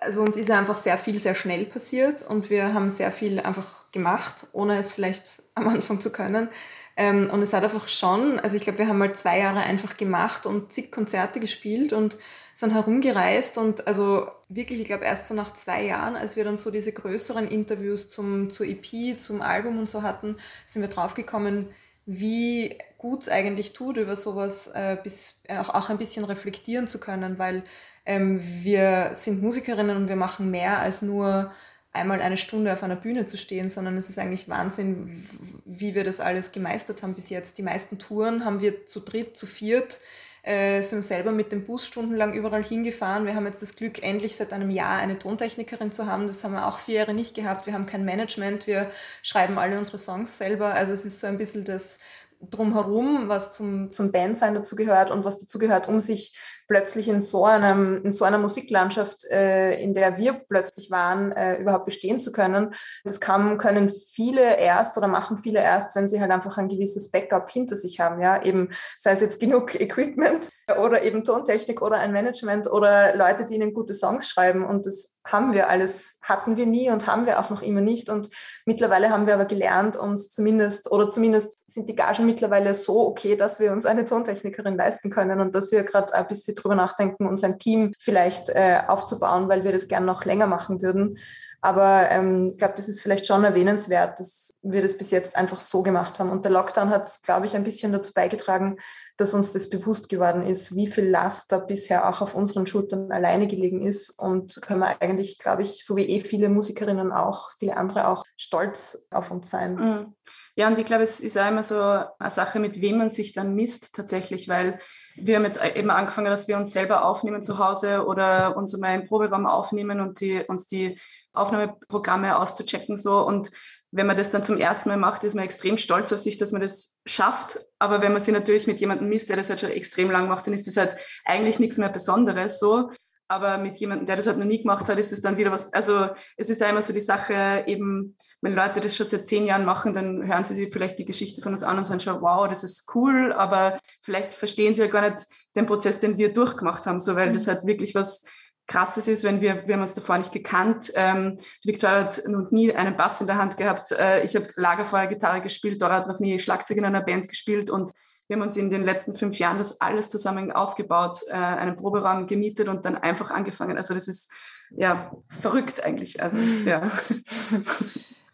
also 0.00 0.22
uns 0.22 0.36
ist 0.36 0.50
einfach 0.50 0.76
sehr 0.76 0.98
viel 0.98 1.18
sehr 1.18 1.34
schnell 1.34 1.64
passiert 1.66 2.22
und 2.22 2.50
wir 2.50 2.74
haben 2.74 2.90
sehr 2.90 3.12
viel 3.12 3.40
einfach 3.40 3.90
gemacht, 3.92 4.46
ohne 4.52 4.78
es 4.78 4.92
vielleicht 4.92 5.42
am 5.54 5.68
Anfang 5.68 6.00
zu 6.00 6.10
können. 6.10 6.48
Ähm, 6.96 7.30
und 7.30 7.40
es 7.42 7.52
hat 7.52 7.62
einfach 7.62 7.88
schon, 7.88 8.40
also 8.40 8.56
ich 8.56 8.62
glaube, 8.62 8.78
wir 8.78 8.88
haben 8.88 8.98
mal 8.98 9.14
zwei 9.14 9.38
Jahre 9.38 9.60
einfach 9.60 9.96
gemacht 9.96 10.44
und 10.46 10.72
zig 10.72 10.90
Konzerte 10.90 11.40
gespielt 11.40 11.92
und 11.92 12.16
sind 12.52 12.74
herumgereist 12.74 13.56
und 13.56 13.86
also 13.86 14.28
wirklich, 14.48 14.80
ich 14.80 14.86
glaube, 14.86 15.04
erst 15.04 15.26
so 15.26 15.34
nach 15.34 15.52
zwei 15.52 15.84
Jahren, 15.84 16.16
als 16.16 16.36
wir 16.36 16.44
dann 16.44 16.56
so 16.56 16.70
diese 16.70 16.92
größeren 16.92 17.48
Interviews 17.48 18.08
zum, 18.08 18.50
zur 18.50 18.66
EP, 18.66 19.18
zum 19.18 19.40
Album 19.40 19.78
und 19.78 19.88
so 19.88 20.02
hatten, 20.02 20.36
sind 20.66 20.82
wir 20.82 20.90
draufgekommen, 20.90 21.70
wie 22.04 22.76
gut 22.98 23.22
es 23.22 23.28
eigentlich 23.28 23.72
tut, 23.72 23.96
über 23.96 24.16
sowas 24.16 24.66
äh, 24.66 24.98
bis, 25.02 25.40
auch, 25.48 25.70
auch 25.70 25.88
ein 25.88 25.98
bisschen 25.98 26.24
reflektieren 26.24 26.86
zu 26.86 26.98
können, 26.98 27.38
weil 27.38 27.64
ähm, 28.06 28.40
wir 28.62 29.10
sind 29.14 29.42
Musikerinnen 29.42 29.96
und 29.96 30.08
wir 30.08 30.16
machen 30.16 30.50
mehr 30.50 30.78
als 30.78 31.02
nur 31.02 31.52
einmal 31.92 32.20
eine 32.22 32.36
Stunde 32.36 32.72
auf 32.72 32.82
einer 32.82 32.96
Bühne 32.96 33.26
zu 33.26 33.36
stehen, 33.36 33.68
sondern 33.68 33.96
es 33.96 34.08
ist 34.08 34.18
eigentlich 34.18 34.48
Wahnsinn, 34.48 35.26
wie 35.64 35.94
wir 35.94 36.04
das 36.04 36.20
alles 36.20 36.52
gemeistert 36.52 37.02
haben 37.02 37.14
bis 37.14 37.30
jetzt. 37.30 37.58
Die 37.58 37.62
meisten 37.62 37.98
Touren 37.98 38.44
haben 38.44 38.60
wir 38.60 38.86
zu 38.86 39.00
dritt, 39.00 39.36
zu 39.36 39.46
viert, 39.46 39.98
äh, 40.42 40.82
sind 40.82 41.02
selber 41.02 41.32
mit 41.32 41.52
dem 41.52 41.64
Bus 41.64 41.86
stundenlang 41.86 42.32
überall 42.32 42.62
hingefahren. 42.62 43.26
Wir 43.26 43.34
haben 43.34 43.46
jetzt 43.46 43.60
das 43.60 43.76
Glück, 43.76 44.02
endlich 44.02 44.36
seit 44.36 44.52
einem 44.52 44.70
Jahr 44.70 44.98
eine 44.98 45.18
Tontechnikerin 45.18 45.92
zu 45.92 46.06
haben. 46.06 46.26
Das 46.28 46.42
haben 46.44 46.52
wir 46.52 46.66
auch 46.66 46.78
vier 46.78 46.96
Jahre 46.96 47.14
nicht 47.14 47.34
gehabt. 47.34 47.66
Wir 47.66 47.74
haben 47.74 47.86
kein 47.86 48.04
Management, 48.04 48.66
wir 48.66 48.90
schreiben 49.22 49.58
alle 49.58 49.76
unsere 49.76 49.98
Songs 49.98 50.38
selber. 50.38 50.72
Also 50.72 50.92
es 50.92 51.04
ist 51.04 51.20
so 51.20 51.26
ein 51.26 51.38
bisschen 51.38 51.64
das 51.64 51.98
drumherum, 52.40 53.28
was 53.28 53.52
zum, 53.52 53.92
zum 53.92 54.12
Bandsein 54.12 54.54
dazu 54.54 54.76
gehört 54.76 55.10
und 55.10 55.24
was 55.24 55.38
dazu 55.38 55.58
gehört, 55.58 55.88
um 55.88 56.00
sich 56.00 56.34
plötzlich 56.70 57.08
in 57.08 57.20
so, 57.20 57.44
einem, 57.44 58.00
in 58.04 58.12
so 58.12 58.24
einer 58.24 58.38
Musiklandschaft, 58.38 59.24
äh, 59.24 59.74
in 59.82 59.92
der 59.92 60.18
wir 60.18 60.34
plötzlich 60.34 60.88
waren, 60.88 61.32
äh, 61.32 61.56
überhaupt 61.56 61.84
bestehen 61.84 62.20
zu 62.20 62.30
können. 62.30 62.74
Das 63.02 63.18
kann, 63.18 63.58
können 63.58 63.88
viele 63.88 64.56
erst 64.56 64.96
oder 64.96 65.08
machen 65.08 65.36
viele 65.36 65.58
erst, 65.58 65.96
wenn 65.96 66.06
sie 66.06 66.20
halt 66.20 66.30
einfach 66.30 66.58
ein 66.58 66.68
gewisses 66.68 67.10
Backup 67.10 67.50
hinter 67.50 67.74
sich 67.74 67.98
haben. 67.98 68.22
Ja, 68.22 68.40
eben 68.44 68.70
sei 68.98 69.10
es 69.10 69.20
jetzt 69.20 69.40
genug 69.40 69.74
Equipment 69.80 70.48
oder 70.78 71.02
eben 71.02 71.24
Tontechnik 71.24 71.82
oder 71.82 71.96
ein 71.96 72.12
Management 72.12 72.70
oder 72.70 73.16
Leute, 73.16 73.44
die 73.44 73.56
ihnen 73.56 73.74
gute 73.74 73.92
Songs 73.92 74.28
schreiben. 74.28 74.64
Und 74.64 74.86
das 74.86 75.18
haben 75.26 75.52
wir 75.52 75.68
alles, 75.68 76.18
hatten 76.22 76.56
wir 76.56 76.66
nie 76.66 76.90
und 76.90 77.06
haben 77.06 77.26
wir 77.26 77.40
auch 77.40 77.50
noch 77.50 77.62
immer 77.62 77.80
nicht. 77.80 78.08
Und 78.08 78.30
mittlerweile 78.64 79.10
haben 79.10 79.26
wir 79.26 79.34
aber 79.34 79.44
gelernt, 79.44 79.96
uns 79.96 80.30
zumindest, 80.30 80.90
oder 80.90 81.08
zumindest 81.08 81.68
sind 81.70 81.88
die 81.88 81.96
Gagen 81.96 82.26
mittlerweile 82.26 82.74
so 82.74 83.06
okay, 83.08 83.36
dass 83.36 83.60
wir 83.60 83.72
uns 83.72 83.86
eine 83.86 84.04
Tontechnikerin 84.04 84.76
leisten 84.76 85.10
können 85.10 85.40
und 85.40 85.54
dass 85.54 85.72
wir 85.72 85.82
gerade 85.82 86.14
ein 86.14 86.26
bisschen 86.26 86.56
drüber 86.62 86.74
nachdenken, 86.74 87.26
uns 87.26 87.44
ein 87.44 87.58
Team 87.58 87.94
vielleicht 87.98 88.48
äh, 88.50 88.80
aufzubauen, 88.86 89.48
weil 89.48 89.64
wir 89.64 89.72
das 89.72 89.88
gern 89.88 90.04
noch 90.04 90.24
länger 90.24 90.46
machen 90.46 90.82
würden. 90.82 91.18
Aber 91.62 92.10
ähm, 92.10 92.50
ich 92.52 92.58
glaube, 92.58 92.74
das 92.76 92.88
ist 92.88 93.02
vielleicht 93.02 93.26
schon 93.26 93.44
erwähnenswert, 93.44 94.18
dass 94.18 94.54
wir 94.62 94.80
das 94.80 94.96
bis 94.96 95.10
jetzt 95.10 95.36
einfach 95.36 95.60
so 95.60 95.82
gemacht 95.82 96.18
haben. 96.18 96.30
Und 96.30 96.44
der 96.44 96.52
Lockdown 96.52 96.90
hat, 96.90 97.20
glaube 97.22 97.46
ich, 97.46 97.54
ein 97.54 97.64
bisschen 97.64 97.92
dazu 97.92 98.12
beigetragen, 98.14 98.78
dass 99.18 99.34
uns 99.34 99.52
das 99.52 99.68
bewusst 99.68 100.08
geworden 100.08 100.42
ist, 100.42 100.74
wie 100.74 100.86
viel 100.86 101.08
Last 101.08 101.52
da 101.52 101.58
bisher 101.58 102.08
auch 102.08 102.22
auf 102.22 102.34
unseren 102.34 102.66
Schultern 102.66 103.12
alleine 103.12 103.46
gelegen 103.46 103.82
ist. 103.82 104.18
Und 104.18 104.60
können 104.62 104.80
wir 104.80 105.02
eigentlich, 105.02 105.38
glaube 105.38 105.62
ich, 105.62 105.84
so 105.84 105.96
wie 105.96 106.08
eh 106.08 106.20
viele 106.20 106.48
Musikerinnen 106.48 107.12
auch, 107.12 107.50
viele 107.58 107.76
andere 107.76 108.08
auch, 108.08 108.24
stolz 108.36 109.08
auf 109.10 109.30
uns 109.30 109.50
sein. 109.50 109.74
Mhm. 109.74 110.14
Ja, 110.56 110.68
und 110.68 110.78
ich 110.78 110.84
glaube, 110.84 111.04
es 111.04 111.20
ist 111.20 111.38
auch 111.38 111.48
immer 111.48 111.62
so 111.62 111.80
eine 111.80 112.30
Sache, 112.30 112.58
mit 112.58 112.80
wem 112.80 112.98
man 112.98 113.10
sich 113.10 113.32
dann 113.32 113.54
misst 113.54 113.94
tatsächlich, 113.94 114.48
weil 114.48 114.78
wir 115.14 115.36
haben 115.36 115.44
jetzt 115.44 115.64
eben 115.64 115.90
angefangen, 115.90 116.30
dass 116.30 116.48
wir 116.48 116.56
uns 116.56 116.72
selber 116.72 117.04
aufnehmen 117.04 117.42
zu 117.42 117.58
Hause 117.58 118.04
oder 118.04 118.56
uns 118.56 118.76
mal 118.76 118.94
im 118.94 119.06
Proberaum 119.06 119.46
aufnehmen 119.46 120.00
und 120.00 120.20
die, 120.20 120.42
uns 120.48 120.66
die 120.66 120.98
Aufnahmeprogramme 121.40 122.38
auszuchecken 122.38 122.96
so 122.96 123.26
und 123.26 123.50
wenn 123.92 124.06
man 124.06 124.16
das 124.16 124.30
dann 124.30 124.44
zum 124.44 124.58
ersten 124.58 124.88
Mal 124.88 124.98
macht, 124.98 125.24
ist 125.24 125.34
man 125.34 125.44
extrem 125.44 125.76
stolz 125.76 126.12
auf 126.12 126.20
sich, 126.20 126.38
dass 126.38 126.52
man 126.52 126.60
das 126.60 126.98
schafft. 127.06 127.58
Aber 127.78 128.00
wenn 128.00 128.12
man 128.12 128.20
sich 128.20 128.32
natürlich 128.32 128.66
mit 128.66 128.78
jemandem 128.80 129.08
misst, 129.08 129.28
der 129.28 129.36
das 129.36 129.50
halt 129.50 129.60
schon 129.60 129.70
extrem 129.70 130.10
lang 130.10 130.28
macht, 130.28 130.46
dann 130.46 130.54
ist 130.54 130.66
das 130.66 130.76
halt 130.76 130.96
eigentlich 131.24 131.58
nichts 131.58 131.76
mehr 131.76 131.88
Besonderes 131.88 132.60
so. 132.60 132.90
Aber 133.26 133.58
mit 133.58 133.76
jemandem, 133.78 134.06
der 134.06 134.16
das 134.16 134.26
halt 134.26 134.38
noch 134.38 134.44
nie 134.44 134.62
gemacht 134.62 134.88
hat, 134.88 134.98
ist 134.98 135.12
es 135.12 135.20
dann 135.20 135.38
wieder 135.38 135.52
was. 135.52 135.72
Also 135.72 136.08
es 136.36 136.50
ist 136.50 136.60
ja 136.60 136.68
immer 136.68 136.82
so 136.82 136.92
die 136.92 137.00
Sache, 137.00 137.64
eben, 137.66 138.16
wenn 138.40 138.54
Leute 138.54 138.80
das 138.80 138.96
schon 138.96 139.06
seit 139.06 139.28
zehn 139.28 139.46
Jahren 139.46 139.64
machen, 139.64 139.92
dann 139.92 140.26
hören 140.26 140.44
sie 140.44 140.54
sich 140.54 140.72
vielleicht 140.72 140.98
die 140.98 141.04
Geschichte 141.04 141.40
von 141.40 141.52
uns 141.52 141.62
an 141.62 141.78
und 141.78 141.84
sagen 141.84 142.00
schon, 142.00 142.20
wow, 142.22 142.48
das 142.48 142.64
ist 142.64 142.90
cool, 142.94 143.32
aber 143.32 143.78
vielleicht 144.02 144.32
verstehen 144.32 144.74
sie 144.74 144.82
ja 144.82 144.88
gar 144.88 145.08
nicht 145.08 145.26
den 145.54 145.66
Prozess, 145.66 146.00
den 146.00 146.18
wir 146.18 146.32
durchgemacht 146.32 146.86
haben, 146.86 146.98
so 146.98 147.14
weil 147.14 147.32
das 147.32 147.46
halt 147.46 147.64
wirklich 147.66 147.94
was 147.94 148.24
Krasses 148.70 149.08
ist, 149.08 149.24
wenn 149.24 149.40
wir, 149.40 149.66
wir 149.66 149.74
haben 149.74 149.80
uns 149.80 149.94
davor 149.94 150.16
nicht 150.16 150.30
gekannt. 150.30 150.92
Ähm, 150.94 151.38
Victoria 151.64 152.04
hat 152.04 152.22
noch 152.28 152.52
nie 152.52 152.72
einen 152.72 152.96
Bass 152.96 153.20
in 153.20 153.26
der 153.26 153.36
Hand 153.36 153.56
gehabt. 153.56 153.90
Äh, 153.90 154.24
ich 154.24 154.36
habe 154.36 154.46
Lagerfeuergitarre 154.54 155.40
gespielt, 155.40 155.82
Dora 155.82 155.96
hat 155.96 156.06
noch 156.06 156.20
nie 156.20 156.38
Schlagzeug 156.38 156.76
in 156.76 156.84
einer 156.84 157.00
Band 157.00 157.28
gespielt 157.28 157.68
und 157.68 157.90
wir 158.28 158.36
haben 158.36 158.42
uns 158.42 158.56
in 158.56 158.70
den 158.70 158.84
letzten 158.84 159.12
fünf 159.12 159.40
Jahren 159.40 159.58
das 159.58 159.80
alles 159.80 160.08
zusammen 160.08 160.52
aufgebaut, 160.52 161.18
äh, 161.30 161.34
einen 161.34 161.74
Proberaum 161.74 162.28
gemietet 162.28 162.68
und 162.68 162.84
dann 162.84 162.96
einfach 162.96 163.32
angefangen. 163.32 163.76
Also 163.76 163.92
das 163.92 164.06
ist 164.06 164.30
ja 164.70 165.10
verrückt 165.28 165.82
eigentlich. 165.82 166.22
Also 166.22 166.38
ja. 166.38 166.88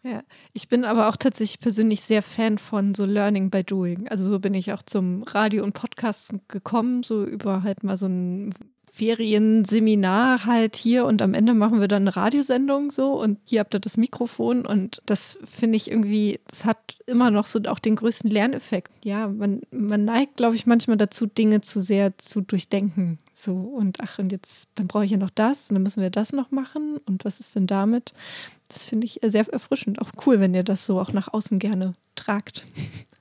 Ja, 0.03 0.21
ich 0.53 0.69
bin 0.69 0.85
aber 0.85 1.09
auch 1.09 1.17
tatsächlich 1.17 1.59
persönlich 1.59 2.01
sehr 2.01 2.21
Fan 2.21 2.59
von 2.59 2.95
so 2.95 3.03
Learning 3.03 3.49
by 3.49 3.61
Doing. 3.61 4.07
Also 4.07 4.29
so 4.29 4.39
bin 4.39 4.53
ich 4.53 4.71
auch 4.71 4.81
zum 4.81 5.23
Radio 5.23 5.65
und 5.65 5.73
Podcasten 5.73 6.39
gekommen, 6.47 7.03
so 7.03 7.25
über 7.25 7.63
halt 7.63 7.83
mal 7.83 7.97
so 7.97 8.05
ein 8.05 8.53
Ferienseminar 8.97 10.45
halt 10.45 10.75
hier 10.75 11.05
und 11.05 11.21
am 11.21 11.35
Ende 11.35 11.53
machen 11.53 11.79
wir 11.79 11.87
dann 11.87 12.03
eine 12.03 12.15
Radiosendung 12.15 12.89
so 12.89 13.13
und 13.21 13.37
hier 13.45 13.59
habt 13.59 13.75
ihr 13.75 13.79
das 13.79 13.95
Mikrofon 13.95 14.65
und 14.65 15.03
das 15.05 15.37
finde 15.45 15.75
ich 15.75 15.91
irgendwie, 15.91 16.39
das 16.47 16.65
hat 16.65 16.97
immer 17.05 17.29
noch 17.29 17.45
so 17.45 17.59
auch 17.67 17.77
den 17.77 17.95
größten 17.95 18.29
Lerneffekt. 18.29 18.91
Ja, 19.03 19.27
man, 19.27 19.61
man 19.69 20.03
neigt, 20.03 20.37
glaube 20.37 20.55
ich, 20.55 20.65
manchmal 20.65 20.97
dazu, 20.97 21.27
Dinge 21.27 21.61
zu 21.61 21.81
sehr 21.81 22.17
zu 22.17 22.41
durchdenken. 22.41 23.19
So 23.35 23.53
und 23.53 23.99
ach, 24.01 24.17
und 24.17 24.31
jetzt, 24.31 24.67
dann 24.73 24.87
brauche 24.87 25.05
ich 25.05 25.11
ja 25.11 25.17
noch 25.17 25.29
das 25.29 25.69
und 25.69 25.75
dann 25.75 25.83
müssen 25.83 26.01
wir 26.01 26.09
das 26.09 26.33
noch 26.33 26.49
machen 26.49 26.97
und 27.05 27.23
was 27.23 27.39
ist 27.39 27.55
denn 27.55 27.67
damit? 27.67 28.13
Das 28.67 28.83
finde 28.83 29.05
ich 29.05 29.19
sehr 29.23 29.47
erfrischend, 29.47 30.01
auch 30.01 30.09
cool, 30.25 30.39
wenn 30.39 30.55
ihr 30.55 30.63
das 30.63 30.87
so 30.87 30.99
auch 30.99 31.13
nach 31.13 31.31
außen 31.31 31.59
gerne 31.59 31.93
tragt 32.15 32.65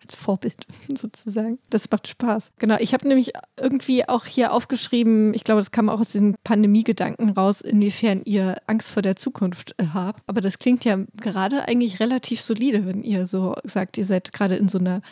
als 0.07 0.15
Vorbild 0.15 0.67
sozusagen. 0.97 1.59
Das 1.71 1.91
macht 1.91 2.09
Spaß. 2.09 2.53
Genau, 2.59 2.77
ich 2.79 2.95
habe 2.95 3.07
nämlich 3.09 3.33
irgendwie 3.61 4.09
auch 4.09 4.25
hier 4.25 4.53
aufgeschrieben, 4.53 5.35
ich 5.35 5.45
glaube, 5.45 5.61
das 5.61 5.71
kam 5.71 5.89
auch 5.89 6.01
aus 6.01 6.13
den 6.13 6.37
Pandemie-Gedanken 6.45 7.31
raus, 7.31 7.61
inwiefern 7.61 8.23
ihr 8.25 8.59
Angst 8.67 8.91
vor 8.91 9.03
der 9.03 9.17
Zukunft 9.17 9.75
äh, 9.79 9.87
habt. 9.93 10.23
Aber 10.27 10.41
das 10.41 10.59
klingt 10.59 10.85
ja 10.85 10.99
gerade 11.21 11.67
eigentlich 11.67 12.01
relativ 12.01 12.41
solide, 12.41 12.87
wenn 12.87 13.03
ihr 13.03 13.27
so 13.27 13.57
sagt, 13.65 13.99
ihr 13.99 14.05
seid 14.05 14.33
gerade 14.33 14.57
in 14.57 14.69
so 14.69 14.79
einer 14.79 15.03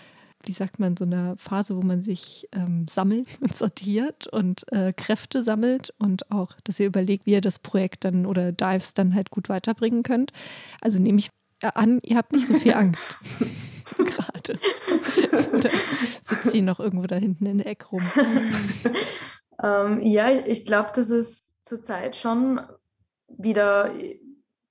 wie 0.47 0.53
sagt 0.53 0.79
man, 0.79 0.95
so 0.95 1.07
einer 1.07 1.39
Phase, 1.39 1.75
wo 1.75 1.81
man 1.81 2.03
sich 2.03 2.47
ähm, 2.53 2.85
sammelt 2.91 3.27
und 3.41 3.57
sortiert 3.57 4.27
und 4.27 4.71
äh, 4.73 4.93
Kräfte 4.93 5.43
sammelt 5.43 5.95
und 5.97 6.31
auch, 6.31 6.53
dass 6.65 6.79
ihr 6.79 6.87
überlegt, 6.87 7.25
wie 7.25 7.33
ihr 7.33 7.41
das 7.41 7.59
Projekt 7.59 8.05
dann 8.05 8.27
oder 8.27 8.53
Dives 8.53 8.93
dann 8.93 9.15
halt 9.15 9.31
gut 9.31 9.49
weiterbringen 9.49 10.03
könnt. 10.03 10.33
Also 10.83 11.01
nehme 11.01 11.19
ich 11.19 11.31
an, 11.63 12.01
ihr 12.03 12.19
habt 12.19 12.33
nicht 12.33 12.47
so 12.47 12.53
viel 12.53 12.75
Angst. 12.75 13.17
gerade. 13.99 14.59
Oder 15.53 15.71
sitzt 16.23 16.51
sie 16.51 16.63
noch 16.63 16.81
irgendwo 16.81 17.07
da 17.07 17.17
hinten 17.17 17.47
in 17.47 17.59
der 17.59 17.67
Ecke 17.67 17.87
rum? 17.89 18.03
ähm, 19.63 20.01
ja, 20.03 20.31
ich 20.31 20.67
glaube, 20.67 20.91
dass 20.95 21.11
es 21.11 21.45
zurzeit 21.63 22.17
schon 22.17 22.61
wieder 23.29 23.93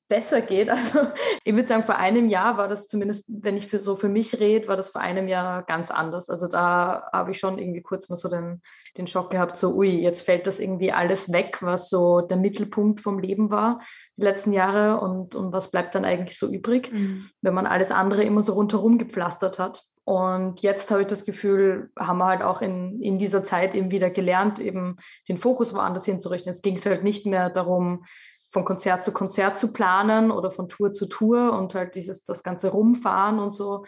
besser 0.07 0.41
geht. 0.41 0.69
Also 0.73 1.07
ich 1.43 1.53
würde 1.53 1.67
sagen, 1.67 1.83
vor 1.83 1.97
einem 1.97 2.29
Jahr 2.29 2.57
war 2.57 2.67
das 2.67 2.87
zumindest, 2.87 3.25
wenn 3.27 3.57
ich 3.57 3.67
für 3.67 3.79
so 3.79 3.95
für 3.95 4.09
mich 4.09 4.39
rede, 4.39 4.67
war 4.67 4.77
das 4.77 4.89
vor 4.89 5.01
einem 5.01 5.27
Jahr 5.27 5.63
ganz 5.63 5.91
anders. 5.91 6.29
Also 6.29 6.47
da 6.47 7.09
habe 7.13 7.31
ich 7.31 7.39
schon 7.39 7.57
irgendwie 7.57 7.81
kurz 7.81 8.09
mal 8.09 8.15
so 8.15 8.29
den, 8.29 8.61
den 8.97 9.07
Schock 9.07 9.31
gehabt, 9.31 9.57
so 9.57 9.75
ui, 9.75 9.89
jetzt 9.89 10.23
fällt 10.23 10.47
das 10.47 10.59
irgendwie 10.59 10.91
alles 10.91 11.31
weg, 11.31 11.59
was 11.61 11.89
so 11.89 12.21
der 12.21 12.37
Mittelpunkt 12.37 13.01
vom 13.01 13.19
Leben 13.19 13.49
war 13.49 13.81
die 14.17 14.23
letzten 14.23 14.53
Jahre 14.53 14.99
und, 14.99 15.35
und 15.35 15.51
was 15.51 15.71
bleibt 15.71 15.95
dann 15.95 16.05
eigentlich 16.05 16.37
so 16.37 16.47
übrig, 16.47 16.91
mhm. 16.91 17.29
wenn 17.41 17.53
man 17.53 17.65
alles 17.65 17.91
andere 17.91 18.23
immer 18.23 18.41
so 18.41 18.53
rundherum 18.53 18.97
gepflastert 18.97 19.59
hat. 19.59 19.83
Und 20.05 20.61
jetzt 20.61 20.91
habe 20.91 21.01
ich 21.01 21.07
das 21.07 21.25
Gefühl, 21.25 21.89
haben 21.97 22.17
wir 22.17 22.25
halt 22.25 22.41
auch 22.41 22.61
in, 22.61 23.01
in 23.01 23.19
dieser 23.19 23.43
Zeit 23.43 23.73
eben 23.73 23.89
wieder 23.89 24.09
gelernt, 24.09 24.59
eben 24.59 24.97
den 25.29 25.37
Fokus 25.37 25.73
woanders 25.73 26.05
hinzurichten. 26.05 26.51
Jetzt 26.51 26.61
ging 26.61 26.75
es 26.75 26.85
halt 26.85 27.03
nicht 27.03 27.25
mehr 27.25 27.49
darum, 27.49 28.03
von 28.53 28.63
Konzert 28.63 29.03
zu 29.03 29.11
Konzert 29.11 29.57
zu 29.57 29.73
planen 29.73 30.31
oder 30.31 30.51
von 30.51 30.69
Tour 30.69 30.93
zu 30.93 31.07
Tour 31.07 31.53
und 31.53 31.73
halt 31.73 31.95
dieses, 31.95 32.23
das 32.23 32.43
ganze 32.43 32.69
Rumfahren 32.69 33.39
und 33.39 33.51
so 33.51 33.83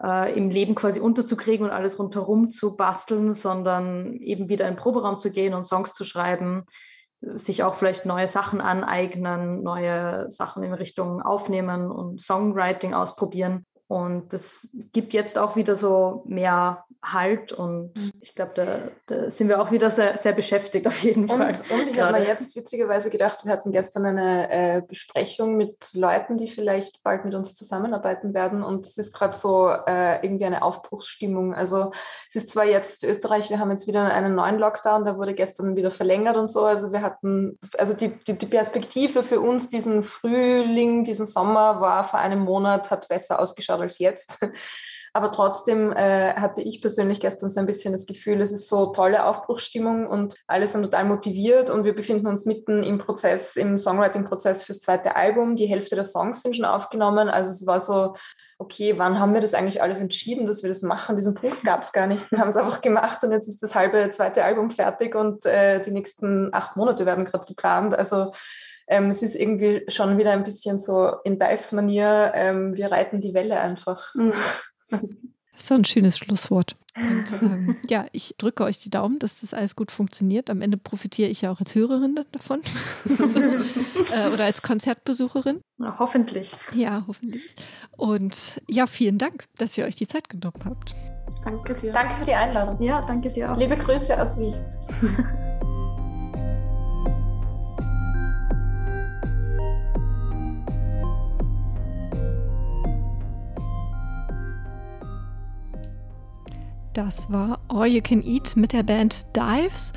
äh, 0.00 0.36
im 0.36 0.50
Leben 0.50 0.74
quasi 0.74 1.00
unterzukriegen 1.00 1.66
und 1.66 1.72
alles 1.72 1.98
rundherum 1.98 2.50
zu 2.50 2.76
basteln, 2.76 3.32
sondern 3.32 4.14
eben 4.16 4.48
wieder 4.50 4.68
in 4.68 4.74
den 4.74 4.80
Proberaum 4.80 5.18
zu 5.18 5.30
gehen 5.30 5.54
und 5.54 5.64
Songs 5.64 5.94
zu 5.94 6.04
schreiben, 6.04 6.66
sich 7.20 7.62
auch 7.62 7.74
vielleicht 7.74 8.04
neue 8.04 8.28
Sachen 8.28 8.60
aneignen, 8.60 9.62
neue 9.62 10.30
Sachen 10.30 10.62
in 10.62 10.74
Richtung 10.74 11.22
Aufnehmen 11.22 11.90
und 11.90 12.20
Songwriting 12.20 12.94
ausprobieren. 12.94 13.64
Und 13.86 14.32
das 14.32 14.74
gibt 14.92 15.12
jetzt 15.12 15.38
auch 15.38 15.56
wieder 15.56 15.76
so 15.76 16.24
mehr 16.26 16.84
Halt 17.04 17.52
und 17.52 17.96
mhm. 17.96 18.12
ich 18.20 18.36
glaube, 18.36 18.52
da, 18.54 18.78
da, 19.06 19.28
sind 19.28 19.48
wir 19.48 19.60
auch 19.60 19.72
wieder 19.72 19.90
sehr, 19.90 20.16
sehr 20.18 20.32
beschäftigt 20.32 20.86
auf 20.86 21.02
jeden 21.02 21.28
und, 21.28 21.36
Fall. 21.36 21.52
Und 21.70 21.88
ich 21.90 22.00
habe 22.00 22.12
mir 22.12 22.24
jetzt 22.24 22.54
witzigerweise 22.54 23.10
gedacht, 23.10 23.44
wir 23.44 23.50
hatten 23.50 23.72
gestern 23.72 24.06
eine 24.06 24.48
äh, 24.50 24.82
Besprechung 24.82 25.56
mit 25.56 25.94
Leuten, 25.94 26.36
die 26.36 26.46
vielleicht 26.46 27.02
bald 27.02 27.24
mit 27.24 27.34
uns 27.34 27.56
zusammenarbeiten 27.56 28.34
werden 28.34 28.62
und 28.62 28.86
es 28.86 28.98
ist 28.98 29.12
gerade 29.12 29.34
so 29.34 29.68
äh, 29.68 30.24
irgendwie 30.24 30.44
eine 30.44 30.62
Aufbruchsstimmung. 30.62 31.54
Also 31.54 31.90
es 32.28 32.36
ist 32.36 32.50
zwar 32.50 32.66
jetzt 32.66 33.02
Österreich, 33.02 33.50
wir 33.50 33.58
haben 33.58 33.72
jetzt 33.72 33.88
wieder 33.88 34.04
einen 34.04 34.36
neuen 34.36 34.60
Lockdown, 34.60 35.04
der 35.04 35.18
wurde 35.18 35.34
gestern 35.34 35.74
wieder 35.74 35.90
verlängert 35.90 36.36
und 36.36 36.46
so. 36.46 36.66
Also 36.66 36.92
wir 36.92 37.02
hatten, 37.02 37.58
also 37.78 37.94
die, 37.94 38.10
die, 38.28 38.38
die 38.38 38.46
Perspektive 38.46 39.24
für 39.24 39.40
uns 39.40 39.68
diesen 39.68 40.04
Frühling, 40.04 41.02
diesen 41.02 41.26
Sommer 41.26 41.80
war 41.80 42.04
vor 42.04 42.20
einem 42.20 42.38
Monat, 42.38 42.92
hat 42.92 43.08
besser 43.08 43.40
ausgeschaut 43.40 43.80
als 43.80 43.98
jetzt. 43.98 44.38
Aber 45.14 45.30
trotzdem 45.30 45.92
äh, 45.92 46.34
hatte 46.34 46.62
ich 46.62 46.80
persönlich 46.80 47.20
gestern 47.20 47.50
so 47.50 47.60
ein 47.60 47.66
bisschen 47.66 47.92
das 47.92 48.06
Gefühl, 48.06 48.40
es 48.40 48.50
ist 48.50 48.68
so 48.68 48.86
tolle 48.86 49.26
Aufbruchsstimmung 49.26 50.06
und 50.06 50.36
alle 50.46 50.66
sind 50.66 50.82
total 50.82 51.04
motiviert 51.04 51.68
und 51.68 51.84
wir 51.84 51.94
befinden 51.94 52.26
uns 52.26 52.46
mitten 52.46 52.82
im 52.82 52.98
Prozess, 52.98 53.56
im 53.56 53.76
Songwriting-Prozess 53.76 54.64
fürs 54.64 54.80
zweite 54.80 55.14
Album. 55.14 55.54
Die 55.54 55.66
Hälfte 55.66 55.96
der 55.96 56.04
Songs 56.04 56.42
sind 56.42 56.56
schon 56.56 56.64
aufgenommen. 56.64 57.28
Also 57.28 57.50
es 57.50 57.66
war 57.66 57.80
so, 57.80 58.14
okay, 58.58 58.94
wann 58.96 59.20
haben 59.20 59.34
wir 59.34 59.42
das 59.42 59.52
eigentlich 59.52 59.82
alles 59.82 60.00
entschieden, 60.00 60.46
dass 60.46 60.62
wir 60.62 60.68
das 60.68 60.80
machen? 60.80 61.16
Diesen 61.16 61.34
Punkt 61.34 61.62
gab 61.62 61.82
es 61.82 61.92
gar 61.92 62.06
nicht. 62.06 62.30
Wir 62.30 62.38
haben 62.38 62.48
es 62.48 62.56
einfach 62.56 62.80
gemacht 62.80 63.22
und 63.22 63.32
jetzt 63.32 63.48
ist 63.48 63.62
das 63.62 63.74
halbe 63.74 64.10
zweite 64.10 64.44
Album 64.44 64.70
fertig 64.70 65.14
und 65.14 65.44
äh, 65.44 65.82
die 65.82 65.90
nächsten 65.90 66.54
acht 66.54 66.76
Monate 66.76 67.04
werden 67.04 67.26
gerade 67.26 67.44
geplant. 67.44 67.94
Also 67.94 68.32
ähm, 68.88 69.08
es 69.08 69.22
ist 69.22 69.36
irgendwie 69.36 69.84
schon 69.88 70.16
wieder 70.16 70.32
ein 70.32 70.42
bisschen 70.42 70.78
so 70.78 71.16
in 71.24 71.38
Dives-Manier, 71.38 72.32
ähm, 72.34 72.76
wir 72.76 72.90
reiten 72.90 73.20
die 73.20 73.34
Welle 73.34 73.60
einfach. 73.60 74.14
Mhm. 74.14 74.32
Das 75.52 75.62
ist 75.62 75.68
so 75.68 75.74
ein 75.74 75.84
schönes 75.84 76.18
Schlusswort. 76.18 76.76
Und, 76.96 77.42
ähm, 77.42 77.76
ja, 77.88 78.06
ich 78.12 78.34
drücke 78.38 78.64
euch 78.64 78.78
die 78.78 78.90
Daumen, 78.90 79.18
dass 79.18 79.40
das 79.40 79.54
alles 79.54 79.76
gut 79.76 79.90
funktioniert. 79.90 80.50
Am 80.50 80.60
Ende 80.60 80.76
profitiere 80.76 81.28
ich 81.28 81.42
ja 81.42 81.50
auch 81.50 81.60
als 81.60 81.74
Hörerin 81.74 82.18
davon 82.32 82.60
so, 83.04 83.40
äh, 83.40 84.32
oder 84.32 84.44
als 84.44 84.62
Konzertbesucherin. 84.62 85.60
Ja, 85.78 85.96
hoffentlich. 85.98 86.52
Ja, 86.74 87.04
hoffentlich. 87.06 87.54
Und 87.96 88.60
ja, 88.68 88.86
vielen 88.86 89.18
Dank, 89.18 89.44
dass 89.58 89.76
ihr 89.76 89.84
euch 89.84 89.96
die 89.96 90.06
Zeit 90.06 90.28
genommen 90.28 90.62
habt. 90.64 90.94
Danke 91.44 91.74
dir. 91.74 91.92
Danke 91.92 92.14
für 92.14 92.24
die 92.24 92.34
Einladung. 92.34 92.80
Ja, 92.82 93.00
danke 93.02 93.30
dir 93.30 93.52
auch. 93.52 93.58
Liebe 93.58 93.76
Grüße 93.76 94.20
aus 94.20 94.38
Wien. 94.38 94.54
Das 106.94 107.30
war 107.30 107.60
All 107.68 107.86
You 107.86 108.00
Can 108.02 108.22
Eat 108.22 108.56
mit 108.56 108.72
der 108.72 108.82
Band 108.82 109.26
Dives. 109.36 109.92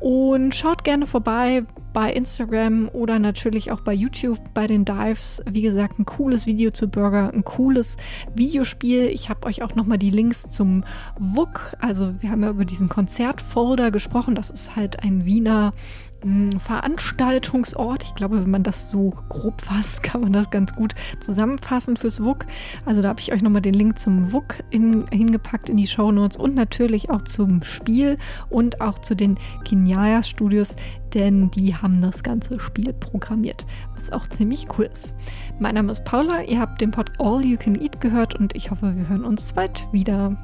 Und 0.00 0.54
schaut 0.54 0.84
gerne 0.84 1.06
vorbei 1.06 1.64
bei 1.94 2.12
Instagram 2.12 2.90
oder 2.92 3.18
natürlich 3.18 3.70
auch 3.70 3.80
bei 3.80 3.94
YouTube 3.94 4.38
bei 4.52 4.66
den 4.66 4.84
Dives. 4.84 5.42
Wie 5.48 5.62
gesagt, 5.62 5.98
ein 5.98 6.04
cooles 6.04 6.46
Video 6.46 6.72
zu 6.72 6.88
Burger, 6.88 7.32
ein 7.32 7.44
cooles 7.44 7.96
Videospiel. 8.34 9.06
Ich 9.06 9.30
habe 9.30 9.46
euch 9.46 9.62
auch 9.62 9.74
nochmal 9.76 9.96
die 9.96 10.10
Links 10.10 10.48
zum 10.50 10.84
WUK. 11.18 11.76
Also 11.80 12.14
wir 12.20 12.30
haben 12.30 12.42
ja 12.42 12.50
über 12.50 12.64
diesen 12.66 12.88
Konzertfolder 12.88 13.90
gesprochen. 13.90 14.34
Das 14.34 14.50
ist 14.50 14.76
halt 14.76 15.02
ein 15.02 15.24
Wiener 15.24 15.72
Veranstaltungsort. 16.58 18.04
Ich 18.04 18.14
glaube, 18.14 18.42
wenn 18.42 18.50
man 18.50 18.62
das 18.62 18.90
so 18.90 19.14
grob 19.28 19.60
fasst, 19.60 20.02
kann 20.02 20.22
man 20.22 20.32
das 20.32 20.50
ganz 20.50 20.74
gut 20.74 20.94
zusammenfassen 21.20 21.96
fürs 21.96 22.22
WUK. 22.22 22.46
Also 22.84 23.02
da 23.02 23.08
habe 23.08 23.20
ich 23.20 23.32
euch 23.32 23.42
nochmal 23.42 23.62
den 23.62 23.74
Link 23.74 23.98
zum 23.98 24.32
WUK 24.32 24.62
in, 24.70 25.06
hingepackt 25.12 25.68
in 25.68 25.76
die 25.76 25.86
Show 25.86 26.10
Notes 26.12 26.36
und 26.36 26.54
natürlich 26.54 27.10
auch 27.10 27.22
zum 27.22 27.62
Spiel 27.62 28.18
und 28.48 28.80
auch 28.80 28.98
zu 28.98 29.14
den 29.14 29.38
Kinyaya 29.64 30.22
Studios, 30.22 30.76
denn 31.12 31.50
die 31.50 31.74
haben 31.74 32.00
das 32.00 32.22
ganze 32.22 32.58
Spiel 32.58 32.92
programmiert, 32.92 33.66
was 33.94 34.12
auch 34.12 34.26
ziemlich 34.26 34.66
cool 34.76 34.86
ist. 34.86 35.14
Mein 35.58 35.74
Name 35.74 35.92
ist 35.92 36.04
Paula, 36.04 36.42
ihr 36.42 36.60
habt 36.60 36.80
den 36.80 36.90
Pod 36.90 37.12
All 37.18 37.44
You 37.44 37.56
Can 37.56 37.80
Eat 37.80 38.00
gehört 38.00 38.34
und 38.34 38.56
ich 38.56 38.70
hoffe, 38.70 38.96
wir 38.96 39.08
hören 39.08 39.24
uns 39.24 39.52
bald 39.52 39.86
wieder. 39.92 40.36